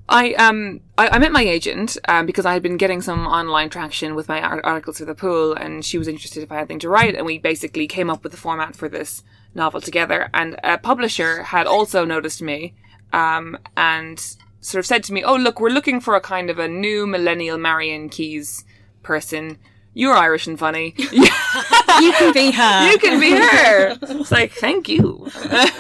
[0.09, 3.71] I um I, I met my agent um, because I had been getting some online
[3.71, 6.61] traction with my art- articles for the pool, and she was interested if I had
[6.63, 9.23] anything to write, and we basically came up with the format for this
[9.55, 10.29] novel together.
[10.33, 12.75] And a publisher had also noticed me,
[13.13, 14.19] um, and
[14.61, 17.07] sort of said to me, "Oh, look, we're looking for a kind of a new
[17.07, 18.65] millennial Marian Keyes
[19.03, 19.59] person."
[19.95, 20.95] You're Irish and funny.
[22.01, 22.91] You can be her.
[22.91, 23.99] you can be her.
[24.01, 25.29] It's like, thank you.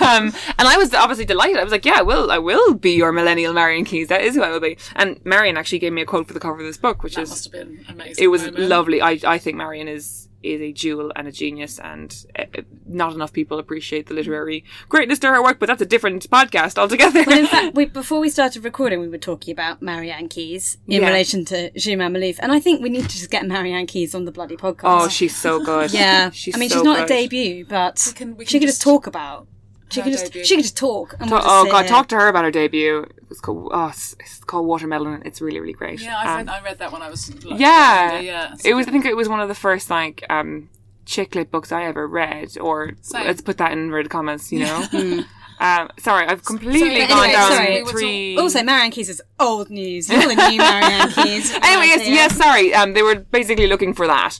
[0.00, 1.56] Um, and I was obviously delighted.
[1.56, 4.08] I was like, yeah, I will, I will be your millennial Marian Keyes.
[4.08, 4.76] That is who I will be.
[4.94, 7.22] And Marian actually gave me a quote for the cover of this book, which That
[7.22, 8.22] is, must have been amazing.
[8.22, 8.58] it was moment.
[8.68, 9.00] lovely.
[9.00, 12.44] I, I think Marian is, is a jewel and a genius and uh,
[12.86, 16.78] not enough people appreciate the literary greatness to her work, but that's a different podcast
[16.78, 17.24] altogether.
[17.26, 21.02] Well, in fact, we, before we started recording, we were talking about Marian Keyes in
[21.02, 21.08] Yeah.
[21.08, 24.24] relation to Juma Malouf, and I think we need to just get Marian Keyes on
[24.24, 24.80] the bloody podcast.
[24.84, 25.92] oh, she's so good.
[25.94, 26.30] yeah.
[26.32, 27.04] She's I mean, so she's not good.
[27.04, 29.46] a debut, but We can- we she can could just just- talk about.
[29.90, 30.44] She Her could just debut.
[30.46, 31.16] she could just talk.
[31.20, 31.88] And we'll just Oh god, here.
[31.90, 33.06] talk to her about her debut.
[33.32, 35.22] It's called oh, it's, it's called Watermelon.
[35.24, 36.00] It's really really great.
[36.00, 37.20] Yeah, I Um, read, I read that when I was.
[37.44, 38.54] Like, yeah, younger, yeah.
[38.64, 38.86] It was.
[38.86, 40.68] I think it was one of the first like um
[41.04, 42.56] chick lit books I ever read.
[42.60, 43.26] Or Same.
[43.26, 44.52] let's put that in inverted commas.
[44.52, 44.78] You know.
[45.60, 47.84] um, sorry, I've completely But gone anyway, down sorry.
[47.86, 48.38] three.
[48.38, 50.08] Also, Marian Keyes is old news.
[50.08, 51.52] You're the new Marian Keyes.
[51.62, 52.36] anyway, yes, yes.
[52.36, 52.72] Sorry.
[52.74, 54.38] Um, they were basically looking for that.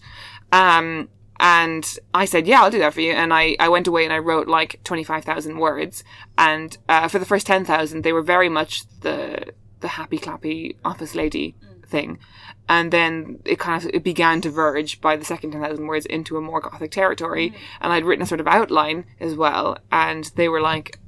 [0.53, 1.09] Um.
[1.45, 3.13] And I said, yeah, I'll do that for you.
[3.13, 6.05] And I, I went away and I wrote like 25,000 words.
[6.39, 11.17] And, uh, for the first 10,000, they were very much the, the happy clappy office
[11.17, 12.21] lady thing.
[12.69, 16.37] And then it kind of, it began to verge by the second 10,000 words into
[16.37, 17.53] a more gothic territory.
[17.81, 19.79] And I'd written a sort of outline as well.
[19.91, 21.01] And they were like,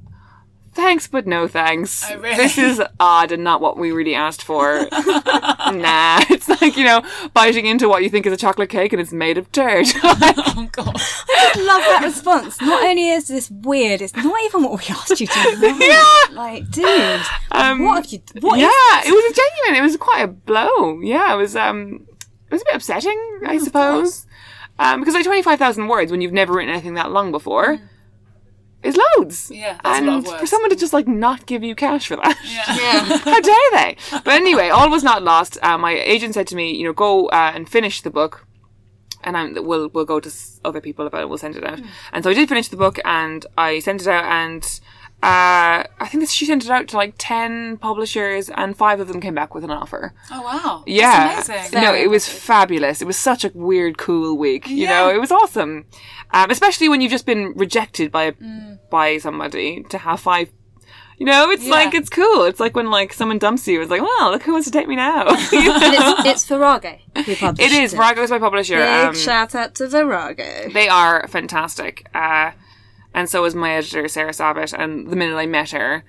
[0.74, 2.04] thanks, but no thanks.
[2.10, 2.36] Oh, really?
[2.36, 4.74] This is odd and not what we really asked for.
[4.92, 9.00] nah, it's like, you know, biting into what you think is a chocolate cake and
[9.00, 9.92] it's made of dirt.
[10.56, 10.94] Oh god.
[10.96, 12.60] I just love that response.
[12.60, 15.74] Not only is this weird, it's not even what we asked you to do.
[15.84, 16.14] Yeah.
[16.30, 18.20] Like, dude, Um, what have you?
[18.40, 19.82] What is yeah, it was a genuine.
[19.82, 21.00] It was quite a blow.
[21.00, 21.56] Yeah, it was.
[21.56, 22.06] Um,
[22.48, 24.26] it was a bit upsetting, I suppose,
[24.78, 27.80] um, because like twenty five thousand words when you've never written anything that long before
[28.84, 29.50] is loads.
[29.50, 32.06] Yeah, that's a and lot of for someone to just like not give you cash
[32.06, 32.36] for that.
[32.44, 33.18] Yeah.
[33.18, 33.96] How dare they?
[34.10, 35.58] But anyway, all was not lost.
[35.62, 38.46] Uh, my agent said to me, you know, go uh, and finish the book.
[39.26, 40.30] And I'm, we'll we'll go to
[40.66, 41.28] other people about it.
[41.30, 41.80] We'll send it out.
[42.12, 44.24] And so I did finish the book, and I sent it out.
[44.24, 44.80] And
[45.22, 49.20] uh, I think she sent it out to like ten publishers, and five of them
[49.22, 50.12] came back with an offer.
[50.30, 50.84] Oh wow.
[50.86, 51.80] Yeah, That's amazing.
[51.80, 53.00] no, it was fabulous.
[53.00, 54.68] It was such a weird, cool week.
[54.68, 55.86] You know, it was awesome.
[56.32, 58.78] Um, especially when you've just been rejected by Mm.
[58.90, 60.50] by somebody to have five.
[61.16, 61.70] You know, it's Yeah.
[61.70, 62.42] like it's cool.
[62.44, 63.76] It's like when like someone dumps you.
[63.76, 65.24] And it's like, well, look who wants to date me now.
[65.28, 67.94] It's, it's Virago who published it is.
[67.94, 68.76] Virago's my publisher.
[68.78, 70.68] Big Um, shout out to Virago.
[70.72, 72.06] they are fantastic.
[72.14, 72.50] Uh,
[73.14, 74.74] and so was my editor, Sarah Savitt.
[74.76, 76.04] And the minute I met her,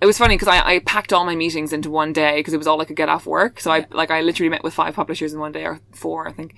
[0.00, 2.58] it was funny because I, I packed all my meetings into one day because it
[2.58, 3.60] was all I could get off work.
[3.60, 6.32] So I like I literally met with five publishers in one day or four, I
[6.32, 6.54] think.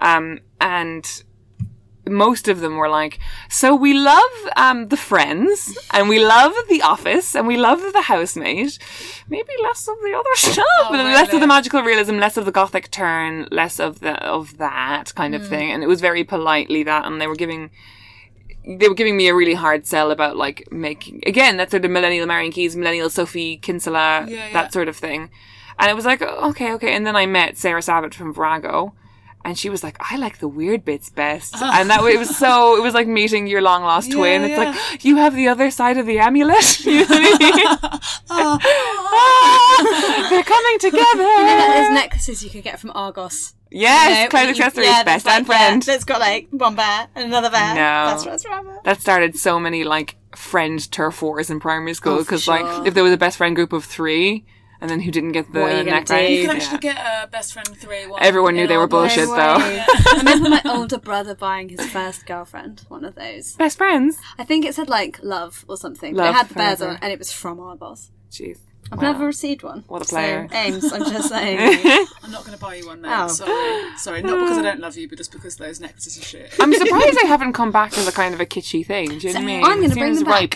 [0.00, 1.22] Um, and
[2.08, 3.18] most of them were like,
[3.50, 8.02] so we love um, the Friends and we love the Office and we love the
[8.02, 8.78] Housemaid.
[9.28, 12.52] Maybe less of the other stuff, but less of the magical realism, less of the
[12.52, 15.70] gothic turn, less of the of that kind of thing.
[15.70, 17.70] And it was very politely that, and they were giving
[18.66, 21.90] they were giving me a really hard sell about like making again that sort of
[21.90, 24.52] millennial Marian Keyes, millennial Sophie Kinsella, Yeah, yeah.
[24.52, 25.30] that sort of thing.
[25.78, 26.94] And it was like oh, okay, okay.
[26.94, 28.94] And then I met Sarah Savitt from Virago,
[29.46, 31.54] and she was like, I like the weird bits best.
[31.62, 34.42] and that it was so it was like meeting your long lost twin.
[34.42, 34.70] It's yeah.
[34.70, 36.66] like you have the other side of the amulet.
[36.86, 38.00] You know what I mean?
[39.18, 41.72] Ah, they're coming together.
[41.72, 43.54] There's necklaces you could get from Argos.
[43.70, 45.82] Yes, You know, cloud you- accessories, yeah, best there's and like, yeah, friend.
[45.82, 47.74] That's got like one bear and another bear.
[47.74, 48.06] No.
[48.10, 48.78] That's what's wrong.
[48.84, 52.60] that started so many like friend turf wars in primary school Oh, because sure.
[52.60, 54.44] like if there was a best friend group of three
[54.86, 56.14] and then who didn't get the you neck do?
[56.14, 56.62] right, You can yeah.
[56.62, 58.06] actually get a best friend three.
[58.06, 59.58] One Everyone knew they were bullshit, No though.
[59.58, 59.84] way.
[59.88, 63.56] I remember my older brother buying his first girlfriend one of those.
[63.56, 64.16] best friends.
[64.38, 66.14] I think it said like love or something.
[66.14, 66.92] but Love it had the bears forever.
[66.94, 68.10] on, and it was from Argos.
[68.30, 68.58] Jeez,
[68.92, 69.12] I've Wow.
[69.12, 69.82] never received one.
[69.88, 70.48] What a So, player.
[70.52, 71.58] Ames, I'm just saying.
[72.22, 73.10] I'm not going to buy you one, mate.
[73.12, 73.26] Oh.
[73.28, 73.96] Sorry.
[73.98, 76.54] Sorry, not because I don't love you, but just because those necklaces are shit.
[76.60, 79.08] I'm surprised they haven't come back as a kind of a kitschy thing.
[79.18, 79.64] Do you know what I mean?
[79.64, 80.40] I'm gonna bring seems them back.
[80.40, 80.54] ripe.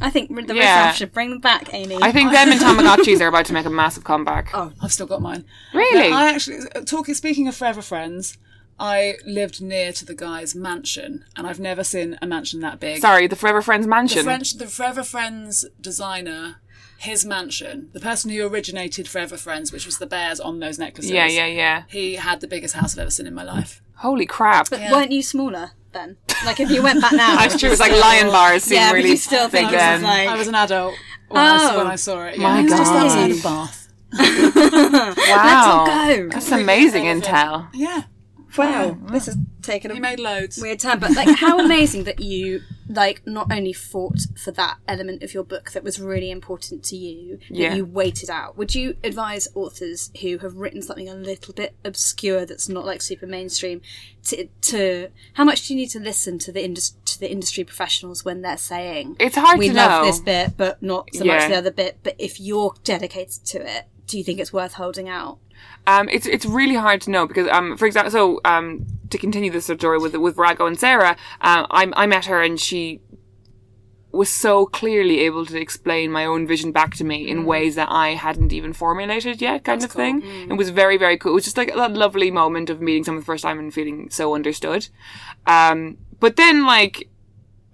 [0.00, 0.78] I think the Yeah.
[0.78, 1.98] riffraff should bring them back, Amy.
[2.00, 4.50] I think them and Tamagotchis are about to make a massive comeback.
[4.54, 5.44] Oh, I've still got mine.
[5.74, 6.10] Really?
[6.10, 7.14] No, I actually talking.
[7.14, 8.38] Speaking of forever friends,
[8.78, 13.00] I lived near to the guy's mansion, and I've never seen a mansion that big.
[13.00, 14.24] Sorry, the Forever Friends the mansion.
[14.24, 16.56] French, the Forever Friends designer,
[16.96, 21.10] his mansion, the person who originated Forever Friends, which was the bears on those necklaces.
[21.10, 21.82] yeah, yeah, yeah.
[21.88, 23.82] He had the biggest house I've ever seen in my life.
[23.96, 24.70] Holy crap.
[24.70, 26.16] but weren't you smaller then?
[26.44, 27.70] Like if you went back now, That's true.
[27.70, 29.94] It's like lion bars seem yeah, really you still big think then.
[29.96, 30.94] it's like I was an adult
[31.28, 31.78] when, I, Oh.
[31.78, 31.96] when I oh.
[31.96, 32.36] saw it.
[32.38, 33.06] Yeah, My it was just God.
[33.06, 33.88] outside of Bath.
[35.28, 35.84] wow.
[36.16, 36.28] go.
[36.28, 37.68] That's amazing intel.
[37.74, 38.02] Yeah,
[38.56, 40.58] Wow, this has taken a he made loads.
[40.60, 42.60] weird turn, but like how amazing that you
[42.92, 46.96] like not only fought for that element of your book that was really important to
[46.96, 47.74] you, that Yeah.
[47.74, 48.58] you waited out.
[48.58, 53.00] Would you advise authors who have written something a little bit obscure that's not like
[53.00, 53.80] super mainstream
[54.24, 57.62] to to how much do you need to listen to the indus- to the industry
[57.64, 60.10] professionals when they're saying It's hard we love know.
[60.10, 61.38] this bit but not so Yeah.
[61.38, 64.74] much the other bit, but if you're dedicated to it, do you think it's worth
[64.74, 65.38] holding out?
[65.86, 69.50] Um, it's it's really hard to know because, um, for example, so um, to continue
[69.50, 73.00] this story with with Virago and Sarah, um, I I met her and she
[74.12, 77.88] was so clearly able to explain my own vision back to me in ways that
[77.90, 80.22] I hadn't even formulated yet, kind of thing.
[80.50, 81.32] It was very very cool.
[81.32, 83.72] It was just like that lovely moment of meeting someone for the first time and
[83.72, 84.88] feeling so understood.
[85.46, 87.08] Um, but then like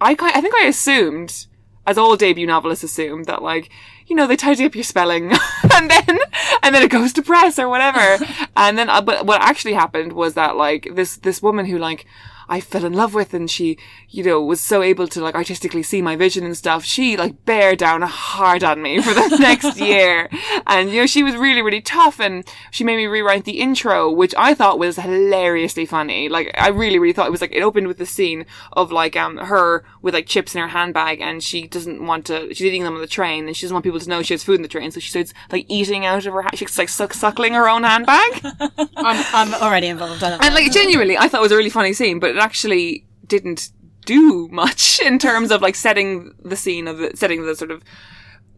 [0.00, 1.46] I I think I assumed,
[1.86, 3.70] as all debut novelists assume, that like,
[4.06, 5.32] you know, they tidy up your spelling
[5.74, 6.18] and then,
[6.62, 8.24] and then it goes to press or whatever.
[8.56, 12.06] and then, uh, but what actually happened was that like this, this woman who like,
[12.48, 13.76] I fell in love with and she,
[14.08, 16.84] you know, was so able to like artistically see my vision and stuff.
[16.84, 20.30] She like bear down hard on me for the next year.
[20.66, 24.10] And, you know, she was really, really tough and she made me rewrite the intro,
[24.10, 26.28] which I thought was hilariously funny.
[26.28, 29.16] Like, I really, really thought it was like, it opened with the scene of like,
[29.16, 32.84] um, her with like chips in her handbag and she doesn't want to, she's eating
[32.84, 34.62] them on the train and she doesn't want people to know she has food in
[34.62, 34.90] the train.
[34.92, 37.82] So she starts like eating out of her, ha- she's like suck, suckling her own
[37.82, 38.40] handbag.
[38.96, 40.22] I'm, I'm already involved.
[40.22, 42.38] I don't And like genuinely, I thought it was a really funny scene, but it
[42.38, 43.70] actually didn't
[44.06, 47.82] do much in terms of like setting the scene of the, setting the sort of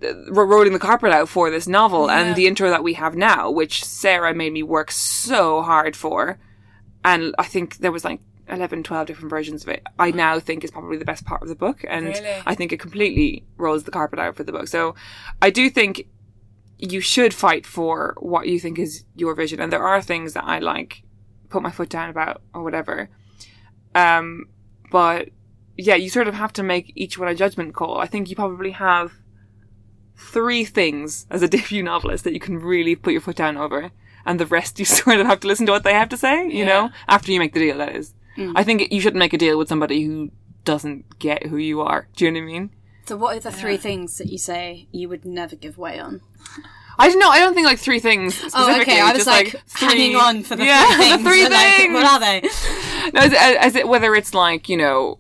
[0.04, 3.50] uh, rolling the carpet out for this novel and the intro that we have now,
[3.50, 6.38] which Sarah made me work so hard for.
[7.04, 9.82] And I think there was like 11, 12 different versions of it.
[9.98, 11.84] I now think is probably the best part of the book.
[11.88, 12.42] And Really?
[12.46, 14.68] I think it completely rolls the carpet out for the book.
[14.68, 14.94] So
[15.42, 16.06] I do think
[16.78, 19.60] you should fight for what you think is your vision.
[19.60, 21.02] And there are things that I like
[21.48, 23.08] put my foot down about or whatever.
[23.94, 24.46] Um,
[24.90, 25.30] but
[25.78, 27.98] yeah, you sort of have to make each one a judgment call.
[27.98, 29.12] I think you probably have
[30.16, 33.92] three things as a debut novelist that you can really put your foot down over.
[34.26, 36.48] And the rest you sort of have to listen to what they have to say,
[36.48, 38.12] you know, after you make the deal, that is.
[38.36, 38.52] Mm.
[38.56, 40.30] I think you shouldn't make a deal with somebody who
[40.64, 42.08] doesn't get who you are.
[42.16, 42.70] Do you know what I mean?
[43.06, 46.20] So, what are the three things that you say you would never give way on?
[46.98, 47.30] I don't know.
[47.30, 48.38] I don't think like three things.
[48.54, 49.00] Oh, okay.
[49.00, 51.22] I was just, like, three- hanging on for the yeah, three things.
[51.22, 51.94] the three but, like, things.
[51.94, 52.40] what are they?
[53.12, 55.16] No, as, as it, whether it's like you know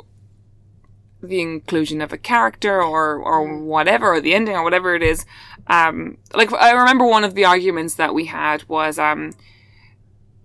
[1.22, 5.26] the inclusion of a character or or whatever, or the ending or whatever it is.
[5.66, 9.32] Um, like I remember one of the arguments that we had was um,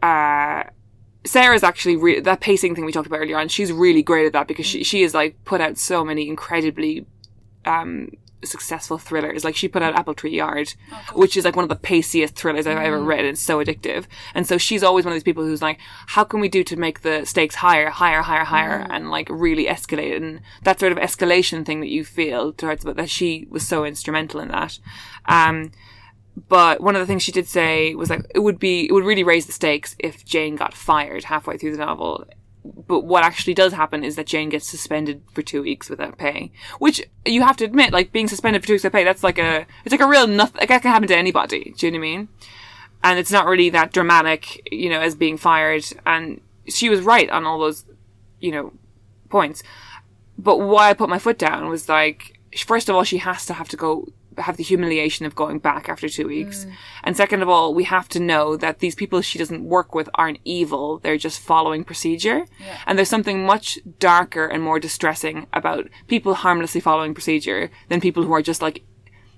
[0.02, 0.64] uh.
[1.26, 3.48] Sarah's actually re- that pacing thing we talked about earlier on.
[3.48, 7.06] She's really great at that because she she has like put out so many incredibly
[7.64, 8.10] um
[8.48, 9.44] successful thrillers.
[9.44, 10.74] Like she put out Apple Tree Yard,
[11.14, 13.26] which is like one of the paciest thrillers I've ever read.
[13.26, 14.06] It's so addictive.
[14.34, 16.76] And so she's always one of these people who's like, how can we do to
[16.76, 20.16] make the stakes higher, higher, higher, higher, and like really escalate?
[20.16, 23.86] And that sort of escalation thing that you feel towards but that she was so
[23.86, 24.80] instrumental in that.
[25.26, 25.72] Um,
[26.48, 29.06] but one of the things she did say was like it would be it would
[29.06, 32.26] really raise the stakes if Jane got fired halfway through the novel.
[32.66, 36.52] But what actually does happen is that Jane gets suspended for two weeks without pay,
[36.80, 39.38] which you have to admit, like being suspended for two weeks without pay, that's like
[39.38, 40.60] a it's like a real nothing.
[40.60, 41.74] Like that can happen to anybody.
[41.78, 42.28] Do you know what I mean?
[43.04, 45.86] And it's not really that dramatic, you know, as being fired.
[46.06, 47.84] And she was right on all those,
[48.40, 48.72] you know,
[49.30, 49.62] points.
[50.38, 53.54] But why I put my foot down was like, first of all, she has to
[53.54, 56.66] have to go have the humiliation of going back after two weeks.
[56.66, 56.74] Mm.
[57.04, 60.10] And second of all, we have to know that these people she doesn't work with
[60.16, 61.00] aren't evil.
[61.00, 62.46] They're just following procedure.
[62.86, 68.24] And there's something much darker and more distressing about people harmlessly following procedure than people
[68.24, 68.84] who are just like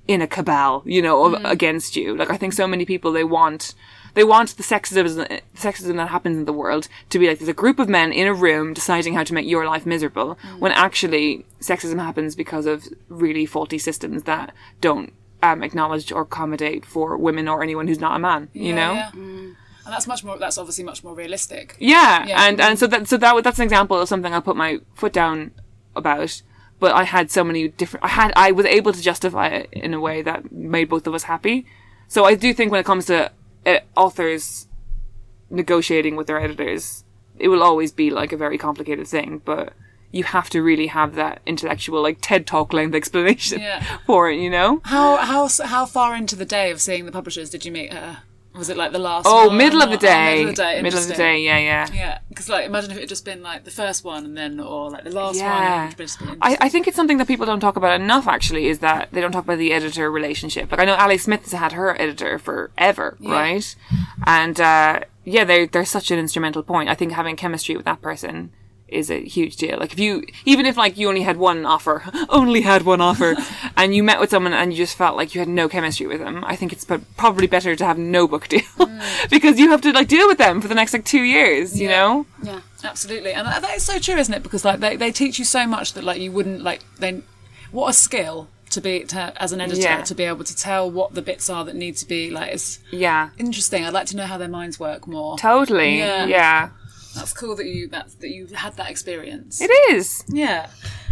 [0.08, 1.50] in a cabal, you know, of, mm.
[1.50, 2.16] against you.
[2.16, 3.74] Like I think so many people they want
[4.16, 7.54] they want the sexism sexism that happens in the world to be like there's a
[7.54, 11.46] group of men in a room deciding how to make your life miserable when actually
[11.62, 17.48] sexism happens because of really faulty systems that don't um, acknowledge or accommodate for women
[17.48, 18.94] or anyone who's not a man, you know?
[18.94, 19.12] Yeah.
[19.14, 19.56] And
[19.94, 20.40] that's much more.
[20.40, 21.76] That's obviously much more realistic.
[21.78, 22.44] Yeah, Yeah.
[22.48, 25.14] and and so that so that that's an example of something I'll put my foot
[25.14, 25.52] down
[25.96, 26.42] about.
[26.80, 28.04] but I had so many different.
[28.04, 31.14] I had I was able to justify it in a way that made both of
[31.14, 31.68] us happy.
[32.08, 33.32] So I do think when it comes to
[33.96, 34.68] authors
[35.50, 37.04] negotiating with their editors,
[37.38, 39.74] it will always be like a very complicated thing, but
[40.12, 43.98] you have to really have that intellectual, like TED Talk length explanation Yeah.
[44.06, 44.82] for it, you know?
[44.86, 48.20] How how how far into the day of seeing the publishers did you meet her?
[48.58, 49.26] Was it like the last?
[49.28, 50.36] Oh, one middle of the or- oh, day.
[50.36, 50.82] middle of the day.
[50.82, 51.88] Middle of the day, yeah, yeah.
[51.94, 54.60] Yeah, because like imagine if it had just been like the first one and then
[54.60, 55.46] or like the last one.
[55.46, 55.86] Yeah.
[55.86, 58.28] It would just been I, I think it's something that people don't talk about enough,
[58.28, 60.72] actually, is that they don't talk about the editor relationship.
[60.72, 63.76] Like, I know Ali Smith has had her editor forever, right?
[64.26, 66.90] And, uh, yeah, they're, they're such an instrumental point.
[66.90, 68.52] I think having chemistry with that person
[68.88, 69.80] is a huge deal.
[69.80, 73.36] Like, if you, even if, like, you only had one offer, only had one offer,
[73.78, 76.20] and you met with someone and you just felt like you had no chemistry with
[76.20, 78.62] them, I think it's pro- probably better to have no book deal.
[78.78, 79.30] Mm.
[79.30, 81.90] because you have to, like, deal with them for the next, like, two years, you
[81.90, 81.96] Yeah.
[81.98, 82.26] know?
[82.44, 82.60] Yeah.
[82.84, 84.44] Absolutely, and that that is so true, isn't it?
[84.44, 87.24] Because like they, they teach you so much that like you wouldn't like then
[87.72, 90.02] What a skill to be to, as an editor Yeah.
[90.04, 92.52] to be able to tell what the bits are that need to be like.
[92.54, 93.30] It's Yeah.
[93.40, 93.84] interesting.
[93.84, 95.36] I'd like to know how their minds work more.
[95.40, 95.98] Totally.
[95.98, 96.26] Yeah.
[96.28, 96.70] yeah.
[97.16, 99.62] That's cool that you that that you had that experience.
[99.62, 100.24] It is.
[100.28, 100.70] yeah.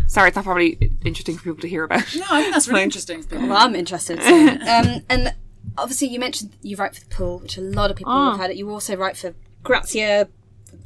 [0.07, 2.15] Sorry, it's not probably interesting for people to hear about.
[2.15, 3.23] No, I think that's really interesting.
[3.23, 3.47] for people.
[3.47, 4.21] Well, I'm interested.
[4.21, 4.47] So.
[4.47, 5.33] um, and
[5.77, 8.51] obviously, you mentioned you write for the Pool, which a lot of people have had
[8.51, 8.57] it.
[8.57, 9.33] You also write for
[9.63, 10.27] Grazia,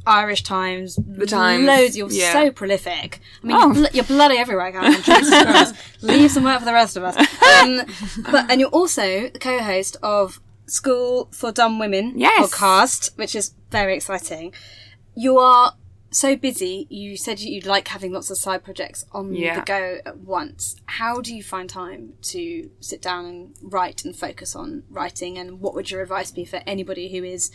[0.06, 1.98] Irish Times, the Times, loads.
[1.98, 2.32] You're yeah.
[2.32, 3.20] so prolific.
[3.44, 3.66] I mean, Oh.
[3.66, 5.02] you're, blo- you're bloody everywhere, Caroline.
[5.02, 7.18] Jesus Leave some work for the rest of us.
[7.18, 7.82] Um,
[8.32, 12.54] but and you're also the co-host of School for Dumb Women Yes.
[12.54, 14.54] podcast, which is very exciting.
[15.20, 15.74] You are
[16.12, 16.86] so busy.
[16.90, 19.60] You said you'd like having lots of side projects on Yeah.
[19.60, 20.76] the go at once.
[20.86, 25.38] How do you find time to sit down and write and focus on writing?
[25.40, 27.50] And what would your advice be for anybody who is,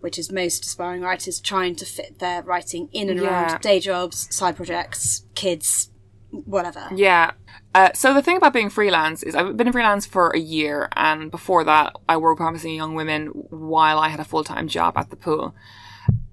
[0.00, 3.28] which is most aspiring writers, trying to fit their writing in and Yeah.
[3.50, 5.90] around day jobs, side projects, kids,
[6.30, 6.88] whatever?
[6.96, 7.32] Yeah.
[7.74, 11.30] Uh, so the thing about being freelance is I've been freelance for a year, and
[11.30, 15.10] before that, I worked promising young women while I had a full time job at
[15.10, 15.54] the pool.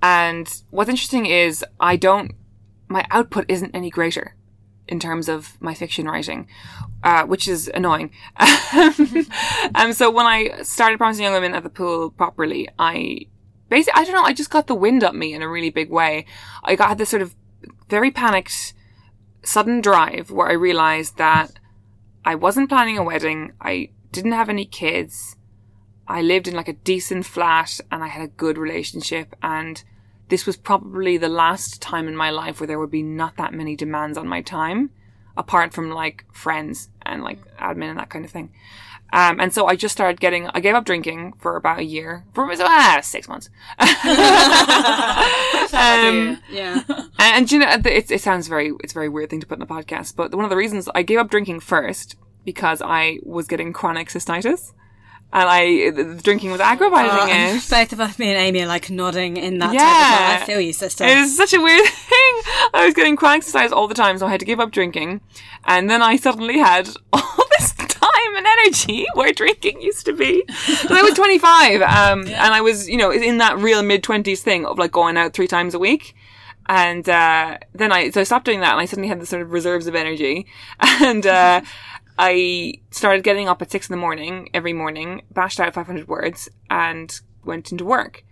[0.02, 2.34] And what's interesting is I don't,
[2.88, 4.36] my output isn't any greater
[4.88, 6.48] in terms of my fiction writing,
[7.04, 8.12] uh, which is annoying.
[9.76, 13.28] um, so when I started promising young women at the pool properly, I
[13.70, 15.92] basically, I don't know, I just got the wind up me in a really big
[15.92, 16.26] way.
[16.64, 17.36] I got had this sort of
[17.88, 18.74] very panicked
[19.44, 21.52] sudden drive where I realized that
[22.26, 23.54] I wasn't planning a wedding.
[23.62, 25.36] I didn't have any kids.
[26.10, 29.82] I lived in like a decent flat and I had a good relationship and
[30.30, 33.54] this was probably the last time in my life where there would be not that
[33.54, 34.90] many demands on my time
[35.38, 38.52] apart from like friends and like admin and that kind of thing.
[39.12, 42.26] Um, and so I just started getting, I gave up drinking for about a year,
[42.34, 43.50] for ah, six months.
[43.80, 43.88] um,
[46.52, 46.84] Yeah.
[46.88, 49.58] and, and you know, it, it sounds very, it's a very weird thing to put
[49.58, 53.20] in a podcast, but one of the reasons I gave up drinking first because I
[53.24, 54.74] was getting chronic cystitis.
[55.32, 57.70] And I, the drinking was aggravating it.
[57.70, 59.80] both of us, me and Amy, are like nodding in that Yeah.
[59.80, 61.04] type of I feel you, sister.
[61.04, 62.42] It is such a weird thing.
[62.74, 65.22] I was getting chronic cystitis all the time, so I had to give up drinking.
[65.66, 70.44] And then I suddenly had all this time and energy where drinking used to be.
[70.88, 74.40] But I was 25, um, and I was, you know, in that real mid 20s
[74.40, 76.16] thing of like going out three times a week.
[76.68, 79.42] And, uh, then I, so I stopped doing that and I suddenly had this sort
[79.42, 80.46] of reserves of energy.
[80.80, 81.62] And, uh,
[82.22, 86.50] I started getting up at six in the morning every morning, bashed out 500 words
[86.70, 88.26] and went into work.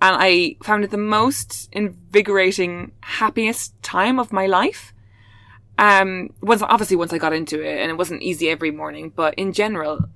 [0.00, 4.94] And I found it the most invigorating, happiest time of my life.
[5.78, 9.34] Um, once, obviously once I got into it and it wasn't easy every morning, but
[9.34, 10.08] in general,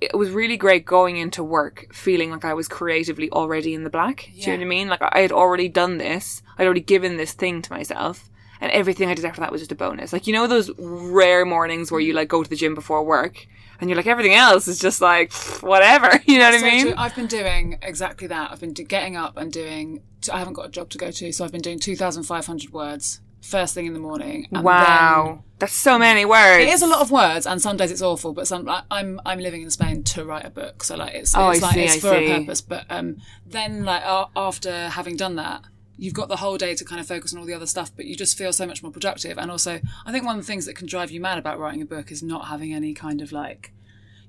[0.00, 3.90] it was really great going into work feeling like I was creatively already in the
[3.90, 4.30] black.
[4.34, 4.88] Do you know what I mean?
[4.88, 6.42] Like I had already done this.
[6.56, 8.27] I'd already given this thing to myself.
[8.60, 10.12] And everything I did after that was just a bonus.
[10.12, 13.46] Like, you know, those rare mornings where you like go to the gym before work
[13.80, 15.32] and you're like, everything else is just like,
[15.62, 16.10] whatever.
[16.26, 16.82] You know what I So mean?
[16.86, 16.94] true.
[16.96, 18.50] I've been doing exactly that.
[18.50, 20.02] I've been getting up and doing.
[20.32, 22.46] I haven't got a job to go to, so I've been doing two thousand five
[22.46, 24.48] hundred words first thing in the morning.
[24.52, 25.44] And Wow.
[25.60, 26.64] That's so many words.
[26.64, 28.32] It is a lot of words, and some days it's awful.
[28.32, 31.34] But some I, I'm I'm living in Spain to write a book, so like it's,
[31.36, 32.26] Oh, it's I like see, it's I for see.
[32.26, 32.60] a purpose.
[32.60, 35.62] But um, then like a after having done that.
[35.98, 38.04] You've got the whole day to kind of focus on all the other stuff, but
[38.06, 39.36] you just feel so much more productive.
[39.36, 41.82] And also, I think one of the things that can drive you mad about writing
[41.82, 43.72] a book is not having any kind of like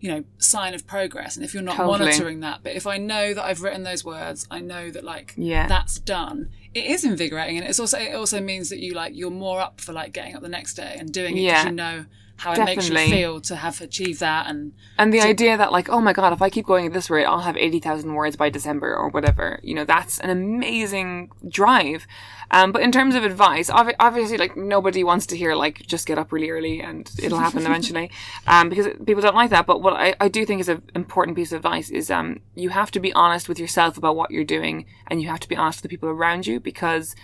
[0.02, 2.00] you know sign of progress and if you're not Totally.
[2.00, 5.34] monitoring that but if i know that i've written those words i know that like
[5.36, 5.68] Yeah.
[5.68, 9.30] that's done it is invigorating and it's also it also means that you like you're
[9.30, 11.70] more up for like getting up the next day and doing it because Yeah.
[11.70, 12.06] you know
[12.40, 15.90] how it makes you feel to have achieved that and And the idea that like,
[15.90, 18.36] oh my god, if I keep going at this rate, I'll have eighty thousand words
[18.38, 19.60] by December or whatever.
[19.62, 22.08] You know, that's an amazing drive.
[22.52, 26.08] Um, but in terms of advice, obvi- obviously, like nobody wants to hear like just
[26.08, 28.10] get up really early and it'll happen eventually,
[28.48, 29.66] um, because people don't like that.
[29.66, 32.70] But what I, I do think is an important piece of advice is um, you
[32.70, 35.58] have to be honest with yourself about what you're doing, and you have to be
[35.58, 37.16] honest with the people around you because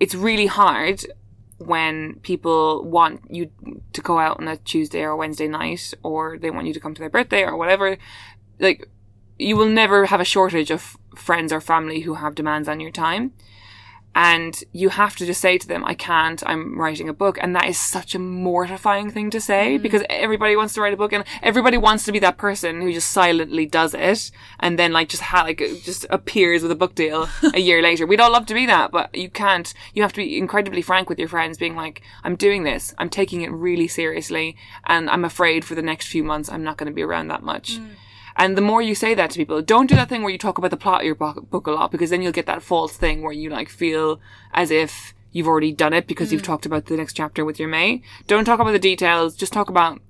[0.00, 1.04] it's really hard
[1.58, 3.50] when people want you
[3.92, 6.94] to go out on a Tuesday or Wednesday night, or they want you to come
[6.94, 7.96] to their birthday or whatever.
[8.58, 8.88] Like,
[9.38, 12.90] you will never have a shortage of friends or family who have demands on your
[12.90, 13.32] time.
[14.18, 17.36] And you have to just say to them, I can't, I'm writing a book.
[17.38, 19.82] And that is such a mortifying thing to say mm.
[19.82, 22.94] because everybody wants to write a book and everybody wants to be that person who
[22.94, 26.94] just silently does it and then like just ha- like just appears with a book
[26.94, 28.06] deal a year later.
[28.06, 29.74] We'd all love to be that, but you can't.
[29.92, 32.94] You have to be incredibly frank with your friends being like, I'm doing this.
[32.96, 34.56] I'm taking it really seriously
[34.86, 37.42] and I'm afraid for the next few months I'm not going to be around that
[37.42, 37.78] much.
[37.78, 37.96] Mm.
[38.36, 40.58] And the more you say that to people, don't do that thing where you talk
[40.58, 43.22] about the plot of your book a lot because then you'll get that false thing
[43.22, 44.20] where you like feel
[44.52, 46.46] as if you've already done it because you've mm.
[46.46, 48.02] talked about the next chapter with your mate.
[48.26, 49.34] Don't talk about the details.
[49.34, 50.00] Just talk about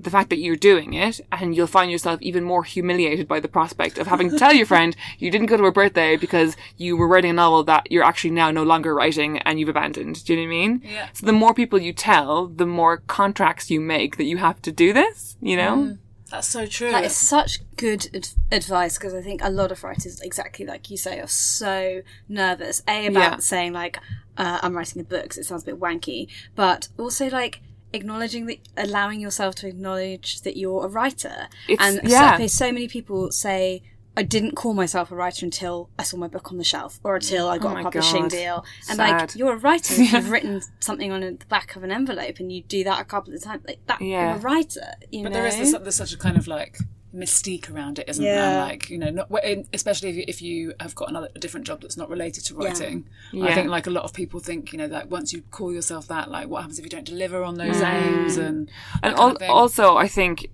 [0.00, 3.48] the fact that you're doing it and you'll find yourself even more humiliated by the
[3.48, 6.96] prospect of having to tell your friend you didn't go to her birthday because you
[6.96, 10.24] were writing a novel that you're actually now no longer writing and you've abandoned.
[10.24, 10.82] Do you know what I mean?
[10.84, 11.08] Yeah.
[11.12, 14.72] So the more people you tell, the more contracts you make that you have to
[14.72, 15.76] do this, you know?
[15.76, 15.98] Mm.
[16.30, 16.90] That's so true.
[16.92, 20.90] That is such good ad- advice because I think a lot of writers, exactly like
[20.90, 22.82] you say, are so nervous.
[22.88, 23.36] A about Yeah.
[23.38, 23.98] saying like,
[24.36, 27.60] uh, "I'm writing a book," 'cause it sounds a bit wanky, but also like
[27.92, 31.48] acknowledging that, allowing yourself to acknowledge that you're a writer.
[31.68, 32.36] It's- and yeah.
[32.38, 33.82] so, so many people say.
[34.16, 37.14] I didn't call myself a writer until I saw my book on the shelf or
[37.16, 38.30] until I got Oh my a publishing God.
[38.30, 38.64] deal.
[38.88, 39.20] And Sad.
[39.20, 39.94] like, you're a writer.
[39.94, 43.04] If you've written something on the back of an envelope and you do that a
[43.04, 44.30] couple of times, like that, Yeah.
[44.30, 44.94] you're a writer.
[45.10, 45.38] You But know?
[45.38, 46.76] there is this, there's such a kind of like
[47.14, 48.34] mystique around it, isn't there?
[48.34, 48.62] Yeah.
[48.64, 49.30] Like you know, not,
[49.72, 52.54] especially if you, if you have got another a different job that's not related to
[52.54, 53.04] writing.
[53.32, 53.54] I Yeah.
[53.54, 56.30] think like a lot of people think you know that once you call yourself that,
[56.30, 57.92] like what happens if you don't deliver on those mm.
[57.92, 58.70] aims and
[59.02, 60.50] and that kind al- of also i think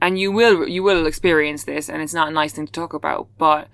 [0.00, 2.92] and you will you will experience this and it's not a nice thing to talk
[2.92, 3.68] about but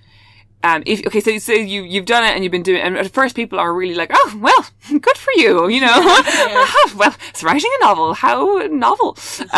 [0.64, 2.96] um, if okay, so, so you you've done it and you've been doing, it, and
[2.96, 4.66] at first people are really like, oh well,
[5.00, 5.88] good for you, you know.
[6.96, 8.14] well, it's writing a novel.
[8.14, 9.16] How novel?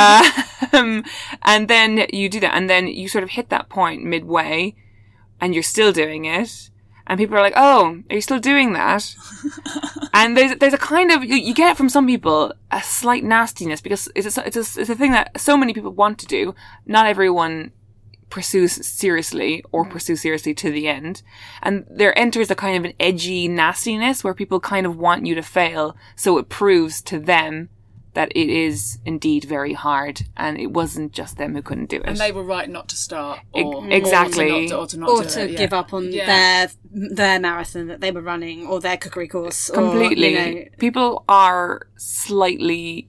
[0.73, 1.05] um,
[1.43, 4.75] and then you do that, and then you sort of hit that point midway,
[5.41, 6.71] and you're still doing it,
[7.07, 9.15] and people are like, oh, are you still doing that?
[10.15, 13.81] and there's there's a kind of you, you get from some people a slight nastiness
[13.81, 16.55] because it's a, it's a, it's a thing that so many people want to do.
[16.87, 17.73] Not everyone
[18.31, 19.91] pursues seriously or mm.
[19.91, 21.23] pursue seriously to the end.
[21.63, 25.35] And there enters a kind of an edgy nastiness where people kind of want you
[25.37, 27.69] to fail so it proves to them
[28.15, 32.05] that it is indeed very hard and it wasn't just them who couldn't do it.
[32.07, 34.51] and they were right not to start, E- or exactly.
[34.51, 35.59] or to not, or to, not or do to it, yeah.
[35.59, 36.27] give up on Yeah.
[36.27, 36.71] their
[37.15, 40.37] their marathon that they were running or their cookery course completely.
[40.37, 43.09] or, you know, People are slightly,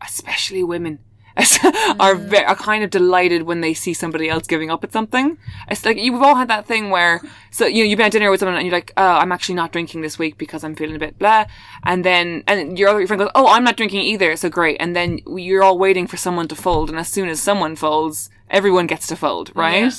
[0.00, 0.98] especially women,
[2.00, 5.38] are ve- are kind of delighted when they see somebody else giving up at something.
[5.70, 7.20] It's like you've all had that thing where
[7.50, 9.54] so you know you've been at dinner with someone and you're like, oh, I'm actually
[9.54, 11.44] not drinking this week because I'm feeling a bit blah,
[11.84, 14.96] and then and your other friend goes, oh, I'm not drinking either, so great, and
[14.96, 18.86] then you're all waiting for someone to fold, and as soon as someone folds, everyone
[18.86, 19.84] gets to fold, right?
[19.84, 19.90] Yeah.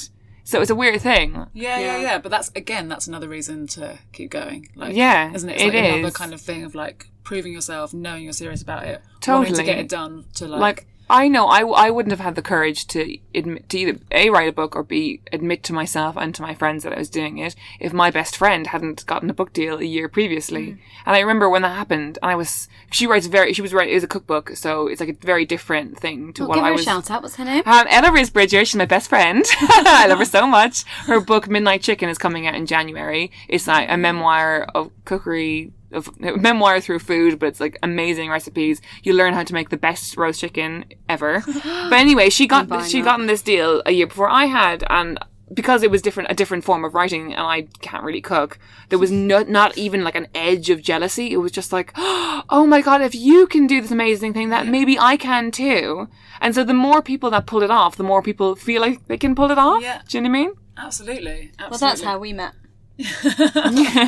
[0.43, 1.45] So it's a weird thing.
[1.53, 2.17] Yeah, yeah, yeah.
[2.17, 4.69] But that's again, that's another reason to keep going.
[4.75, 5.53] Like, Yeah, isn't it?
[5.53, 8.85] It's it like another kind of thing of like proving yourself, knowing you're serious about
[8.85, 10.25] it, wanting to get it done.
[10.35, 13.77] To like, like I know I, I wouldn't have had the courage to admit to
[13.79, 16.93] either a write a book or b admit to myself and to my friends that
[16.93, 20.07] I was doing it if my best friend hadn't gotten a book deal a year
[20.07, 20.77] previously.
[21.05, 23.91] And I remember when that happened, and I was she writes very she was writing
[23.93, 26.63] it was a cookbook, so it's like a very different thing to Well, what give
[26.63, 26.81] I her was.
[26.81, 27.23] a shout out.
[27.23, 27.63] What's her name?
[27.65, 29.43] Um, Ella Risbridger, she's my best friend.
[29.61, 30.83] I love her so much.
[31.07, 33.31] Her book Midnight Chicken is coming out in January.
[33.47, 35.71] It's like a memoir of cookery,
[36.19, 38.81] memoir through food, but it's like amazing recipes.
[39.03, 41.43] You learn how to make the best roast chicken ever.
[41.45, 43.05] but anyway, she got she that.
[43.05, 45.19] gotten this deal a year before I had, and
[45.51, 48.59] because it was different, a different form of writing, and I can't really cook.
[48.89, 51.31] There was no, not even like an edge of jealousy.
[51.31, 54.67] It was just like, oh my god, if you can do this amazing thing, that
[54.67, 56.07] maybe I can too.
[56.39, 59.17] And so the more people that pull it off, the more people feel like they
[59.17, 59.81] can pull it off.
[59.81, 60.01] Yeah.
[60.07, 60.53] Do you know what I mean?
[60.79, 61.69] absolutely, absolutely.
[61.69, 62.53] Well, that's how we met.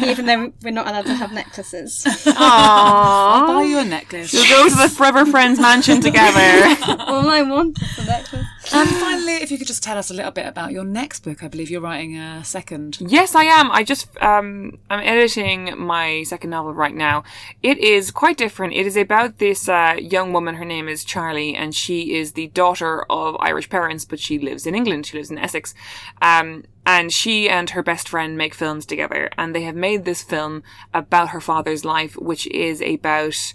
[0.06, 2.04] Even though we're not allowed to have necklaces.
[2.06, 2.34] Aww.
[2.36, 4.34] I'll buy you a necklace.
[4.34, 6.76] We'll go to the Forever Friends mansion together.
[7.00, 8.46] All I want is a necklace.
[8.74, 11.42] And finally, if you could just tell us a little bit about your next book.
[11.42, 12.98] I believe you're writing a second.
[13.00, 13.72] Yes, I am.
[13.72, 17.24] I just um, I'm editing my second novel right now.
[17.64, 18.74] It is quite different.
[18.74, 20.56] It is about this uh, young woman.
[20.56, 24.68] Her name is Charlie, and she is the daughter of Irish parents, but she lives
[24.68, 25.06] in England.
[25.06, 25.74] She lives in Essex.
[26.22, 30.24] Um, and she and her best friend make films together, and they have made this
[30.24, 30.64] film
[30.94, 33.54] about her father's life, which is about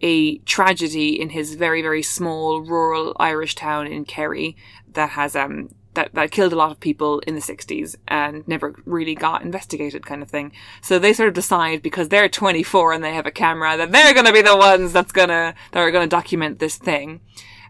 [0.00, 4.56] a tragedy in his very, very small rural Irish town in Kerry
[4.94, 8.74] that has, um, that, that killed a lot of people in the 60s and never
[8.84, 10.50] really got investigated kind of thing.
[10.80, 14.14] So they sort of decide because they're 24 and they have a camera that they're
[14.14, 17.20] going to be the ones that's going to, that are going to document this thing.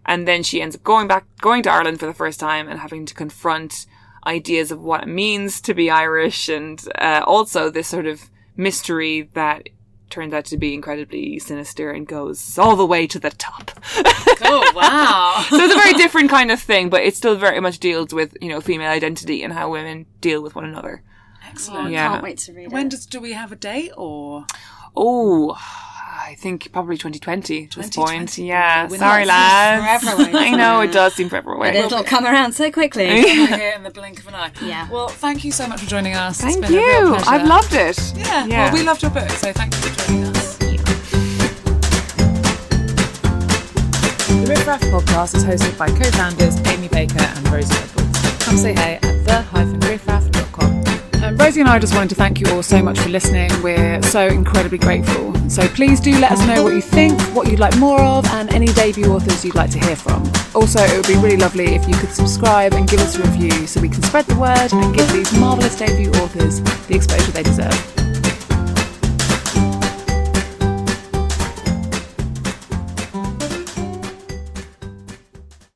[0.06, 2.80] And then she ends up going back, going to Ireland for the first time and
[2.80, 3.86] having to confront
[4.26, 9.22] ideas of what it means to be Irish and uh, also this sort of mystery
[9.34, 9.68] that
[10.10, 13.70] turns out to be incredibly sinister and goes all the way to the top.
[14.44, 15.44] Oh wow!
[15.50, 18.36] so it's a very different kind of thing, but it still very much deals with,
[18.40, 21.04] you know, female identity and how women deal with one another.
[21.48, 21.92] Excellent.
[21.92, 22.08] Yeah.
[22.08, 22.90] Can't wait to read When it.
[22.90, 24.46] does do we have a date or?
[24.96, 25.56] Oh,
[26.24, 28.16] I think probably 2020 at this 2020.
[28.18, 28.38] point.
[28.38, 30.04] Yeah, We're sorry not- lads.
[30.04, 30.90] forever away, I know, it?
[30.90, 31.72] it does seem forever away.
[31.72, 33.06] But it'll come around so quickly.
[33.08, 34.52] We're here in the blink of an eye.
[34.62, 34.88] Yeah.
[34.90, 36.42] Well, thank you so much for joining us.
[36.42, 37.08] It's Thank been a real you.
[37.14, 37.30] pleasure.
[37.30, 37.98] I've loved it.
[38.16, 38.46] Yeah.
[38.46, 38.64] Yeah.
[38.66, 40.56] Well, we loved your book, so thank you for joining us.
[44.28, 48.44] The Riff Raff podcast is hosted by co-founders Amy Baker and Rosie Edwards.
[48.44, 50.21] Come say hey at the-riffraff.com.
[51.30, 53.50] Rosie and I just wanted to thank you all so much for listening.
[53.62, 55.32] We're so incredibly grateful.
[55.48, 58.52] So please do let us know what you think, what you'd like more of, and
[58.52, 60.24] any debut authors you'd like to hear from.
[60.54, 63.66] Also, it would be really lovely if you could subscribe and give us a review
[63.66, 67.44] so we can spread the word and give these marvellous debut authors the exposure they
[67.44, 68.01] deserve.